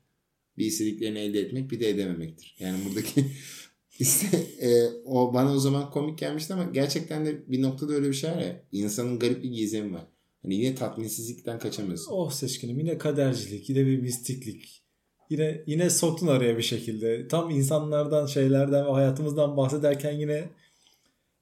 [0.57, 2.55] Bir istediklerini elde etmek bir de edememektir.
[2.59, 3.25] Yani buradaki
[3.99, 8.13] işte e, o bana o zaman komik gelmişti ama gerçekten de bir noktada öyle bir
[8.13, 8.63] şey var ya.
[8.71, 10.07] insanın garip bir gizemi var.
[10.41, 12.11] Hani yine tatminsizlikten kaçamıyorsun.
[12.11, 14.86] oh seçkinim yine kadercilik, yine bir mistiklik.
[15.29, 17.27] Yine yine soktun araya bir şekilde.
[17.27, 20.49] Tam insanlardan, şeylerden ve hayatımızdan bahsederken yine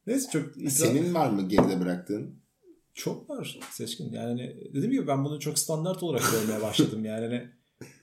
[0.07, 2.45] neyse çok itiraz- Senin var mı geride bıraktığın?
[2.93, 4.11] çok var seçkin.
[4.11, 7.05] Yani dediğim gibi ben bunu çok standart olarak görmeye başladım.
[7.05, 7.49] Yani hani,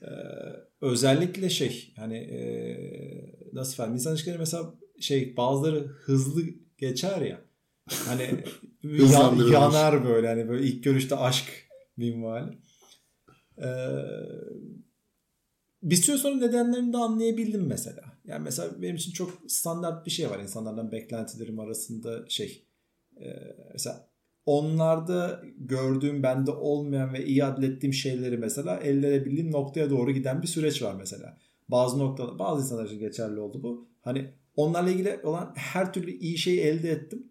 [0.01, 0.09] e,
[0.81, 2.41] özellikle şey hani e,
[3.53, 6.41] nasıl efendim insan ilişkileri mesela şey bazıları hızlı
[6.77, 7.41] geçer ya.
[7.89, 8.23] Hani
[8.83, 9.53] ya, Hızlandırılmış.
[9.53, 11.45] yanar böyle hani böyle ilk görüşte aşk
[11.97, 12.57] minvali.
[13.57, 13.65] Ee,
[15.83, 18.01] bir süre sonra nedenlerini de anlayabildim mesela.
[18.25, 22.65] Yani mesela benim için çok standart bir şey var insanlardan beklentilerim arasında şey.
[23.21, 23.25] e,
[23.73, 24.07] mesela
[24.45, 30.47] onlarda gördüğüm bende olmayan ve iyi adlettiğim şeyleri mesela elde edebildiğim noktaya doğru giden bir
[30.47, 31.37] süreç var mesela.
[31.69, 33.87] Bazı noktalar, bazı insanlar için geçerli oldu bu.
[34.01, 37.27] Hani onlarla ilgili olan her türlü iyi şeyi elde ettim.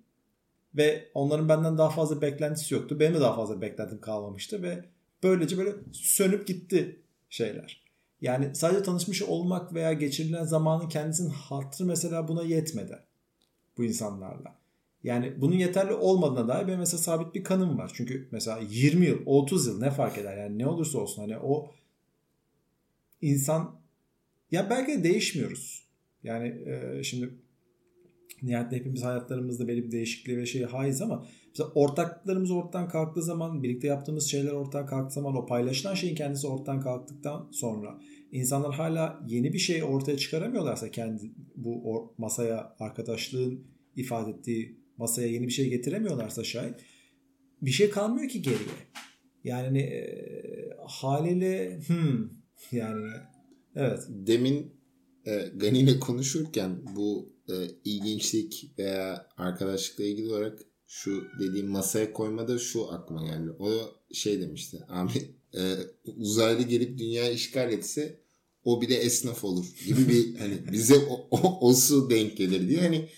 [0.77, 3.01] Ve onların benden daha fazla beklentisi yoktu.
[3.01, 4.85] Benim de daha fazla beklentim kalmamıştı ve
[5.23, 7.82] böylece böyle sönüp gitti şeyler.
[8.23, 12.99] Yani sadece tanışmış olmak veya geçirilen zamanın kendisinin hatırı mesela buna yetmedi
[13.77, 14.59] bu insanlarla.
[15.05, 17.93] Yani bunun yeterli olmadığına dair benim mesela sabit bir kanım var.
[17.95, 20.37] Çünkü mesela 20 yıl, 30 yıl ne fark eder?
[20.37, 21.71] Yani ne olursa olsun hani o
[23.23, 23.81] insan
[24.51, 25.83] ya belki de değişmiyoruz.
[26.23, 27.31] Yani e, şimdi
[28.43, 33.63] nihayetinde hepimiz hayatlarımızda belli bir değişikliğe ve şeye haiz ama mesela ortaklarımız ortadan kalktığı zaman
[33.63, 38.01] birlikte yaptığımız şeyler ortadan kalktığı zaman o paylaşılan şeyin kendisi ortadan kalktıktan sonra
[38.33, 45.47] insanlar hala yeni bir şey ortaya çıkaramıyorlarsa kendi bu masaya arkadaşlığın ifade ettiği masaya yeni
[45.47, 46.75] bir şey getiremiyorlarsa şayet
[47.63, 48.93] bir şey kalmıyor ki geriye.
[49.45, 50.05] Yani e,
[50.87, 52.31] haliyle hmm,
[52.73, 53.11] yani
[53.77, 54.01] evet.
[54.09, 54.73] Demin
[55.27, 60.59] e, Gani ile konuşurken bu e, ilginçlik veya arkadaşlıkla ilgili olarak
[60.93, 63.51] şu dediğim masaya koymada şu aklıma geldi.
[63.59, 63.71] O
[64.13, 64.79] şey demişti.
[64.89, 65.13] Abi
[65.55, 65.61] e,
[66.17, 68.21] uzaylı gelip dünya işgal etse
[68.65, 72.69] o bir de esnaf olur gibi bir hani bize o, o, o su denk gelir
[72.69, 72.81] diye.
[72.81, 73.09] Hani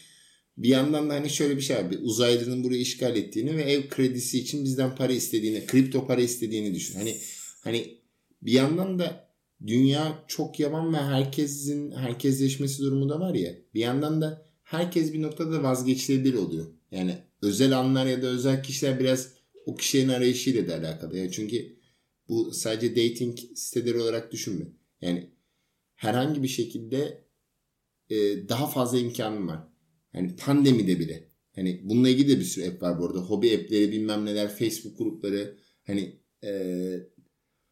[0.57, 4.39] bir yandan da hani şöyle bir şey abi uzaylının burayı işgal ettiğini ve ev kredisi
[4.39, 6.95] için bizden para istediğini, kripto para istediğini düşün.
[6.95, 7.16] Hani
[7.61, 7.99] hani
[8.43, 9.29] bir yandan da
[9.66, 13.55] dünya çok yaman ve herkesin herkesleşmesi durumu da var ya.
[13.75, 16.66] Bir yandan da herkes bir noktada vazgeçilebilir oluyor.
[16.91, 19.32] Yani özel anlar ya da özel kişiler biraz
[19.66, 21.18] o kişinin arayışıyla da alakalı.
[21.18, 21.76] Yani çünkü
[22.28, 24.64] bu sadece dating siteleri olarak düşünme.
[25.01, 25.30] Yani
[25.95, 27.24] herhangi bir şekilde
[28.11, 28.16] e,
[28.49, 29.68] daha fazla imkanım var.
[30.12, 31.28] Hani pandemide bile.
[31.55, 33.18] Hani bununla ilgili de bir sürü app var bu arada.
[33.18, 35.59] Hobi app'leri bilmem neler, Facebook grupları.
[35.86, 36.51] Hani e,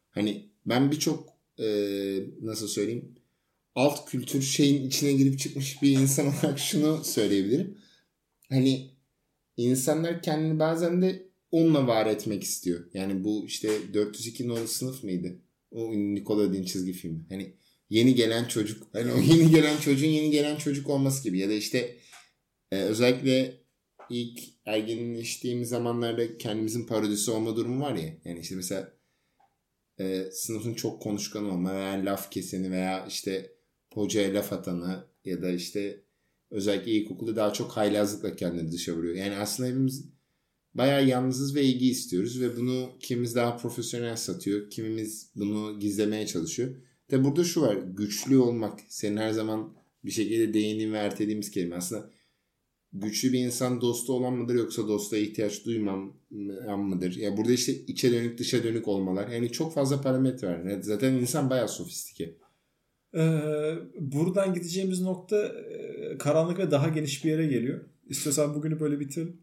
[0.09, 1.65] hani ben birçok e,
[2.41, 3.15] nasıl söyleyeyim
[3.75, 7.77] alt kültür şeyin içine girip çıkmış bir insan olarak şunu söyleyebilirim.
[8.49, 8.92] Hani
[9.57, 12.85] insanlar kendini bazen de onunla var etmek istiyor.
[12.93, 15.41] Yani bu işte 402 numaralı sınıf mıydı?
[15.71, 17.25] O Nickelodeon çizgi filmi.
[17.29, 17.53] Hani
[17.89, 18.87] yeni gelen çocuk.
[18.93, 21.39] Hani o yeni gelen çocuğun yeni gelen çocuk olması gibi.
[21.39, 21.97] Ya da işte
[22.71, 23.63] e, özellikle
[24.09, 28.13] ilk ergenleştiğimiz zamanlarda kendimizin parodisi olma durumu var ya.
[28.25, 28.93] Yani işte mesela
[29.99, 33.51] e, sınıfın çok konuşkan olma veya laf keseni veya işte
[33.93, 36.02] hocaya laf atanı ya da işte
[36.53, 39.15] özellikle ilkokulda daha çok haylazlıkla kendini dışa vuruyor.
[39.15, 40.05] Yani aslında hepimiz
[40.73, 46.75] bayağı yalnızız ve ilgi istiyoruz ve bunu kimimiz daha profesyonel satıyor, kimimiz bunu gizlemeye çalışıyor.
[47.11, 48.79] De burada şu var, güçlü olmak.
[48.87, 49.73] Senin her zaman
[50.05, 51.75] bir şekilde değindiğin ve ertelediğimiz kelime.
[51.75, 52.09] Aslında
[52.93, 56.13] güçlü bir insan dostu olan mıdır yoksa dosta ihtiyaç duymam
[56.77, 57.15] mıdır?
[57.15, 59.27] Ya burada işte içe dönük dışa dönük olmalar.
[59.27, 60.81] Yani çok fazla parametre var.
[60.81, 62.42] Zaten insan bayağı sofistike.
[63.15, 67.81] Ee, buradan gideceğimiz nokta e, karanlık ve daha geniş bir yere geliyor.
[68.07, 69.37] İstiyorsan bugünü böyle bitirelim.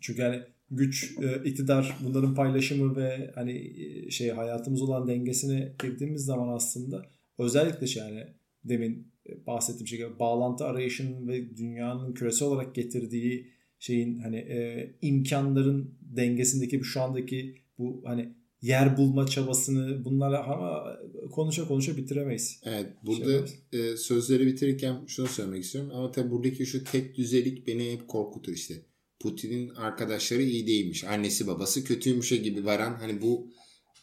[0.00, 6.24] Çünkü hani güç, e, iktidar, bunların paylaşımı ve hani e, şey hayatımız olan dengesine girdiğimiz
[6.24, 7.06] zaman aslında
[7.38, 8.26] özellikle şey yani
[8.64, 9.12] demin
[9.46, 17.02] bahsettiğim şey bağlantı arayışının ve dünyanın küresel olarak getirdiği şeyin hani e, imkanların dengesindeki şu
[17.02, 18.32] andaki bu hani
[18.62, 20.96] yer bulma çabasını bunlarla ama
[21.30, 22.60] konuşa konuşa bitiremeyiz.
[22.64, 27.66] Evet burada şey e, sözleri bitirirken şunu söylemek istiyorum ama tabii buradaki şu tek düzelik
[27.66, 28.74] beni hep korkutur işte.
[29.20, 31.04] Putin'in arkadaşları iyi değilmiş.
[31.04, 33.50] Annesi babası kötüymüşe gibi varan hani bu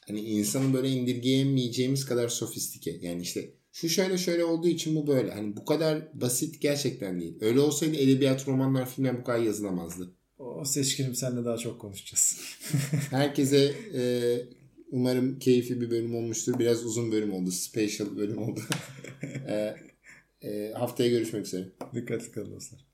[0.07, 2.99] hani insanı böyle indirgeyemeyeceğimiz kadar sofistike.
[3.01, 5.31] Yani işte şu şöyle şöyle olduğu için bu böyle.
[5.31, 7.37] Hani bu kadar basit gerçekten değil.
[7.41, 10.15] Öyle olsaydı edebiyat, romanlar, filmler bu kadar yazılamazdı.
[10.39, 12.41] O seçkinim senle daha çok konuşacağız.
[13.09, 14.01] Herkese e,
[14.91, 16.59] umarım keyifli bir bölüm olmuştur.
[16.59, 17.51] Biraz uzun bölüm oldu.
[17.51, 18.59] Special bölüm oldu.
[19.47, 19.75] e,
[20.41, 21.65] e, haftaya görüşmek üzere.
[21.93, 22.88] Dikkat kalın dostlar.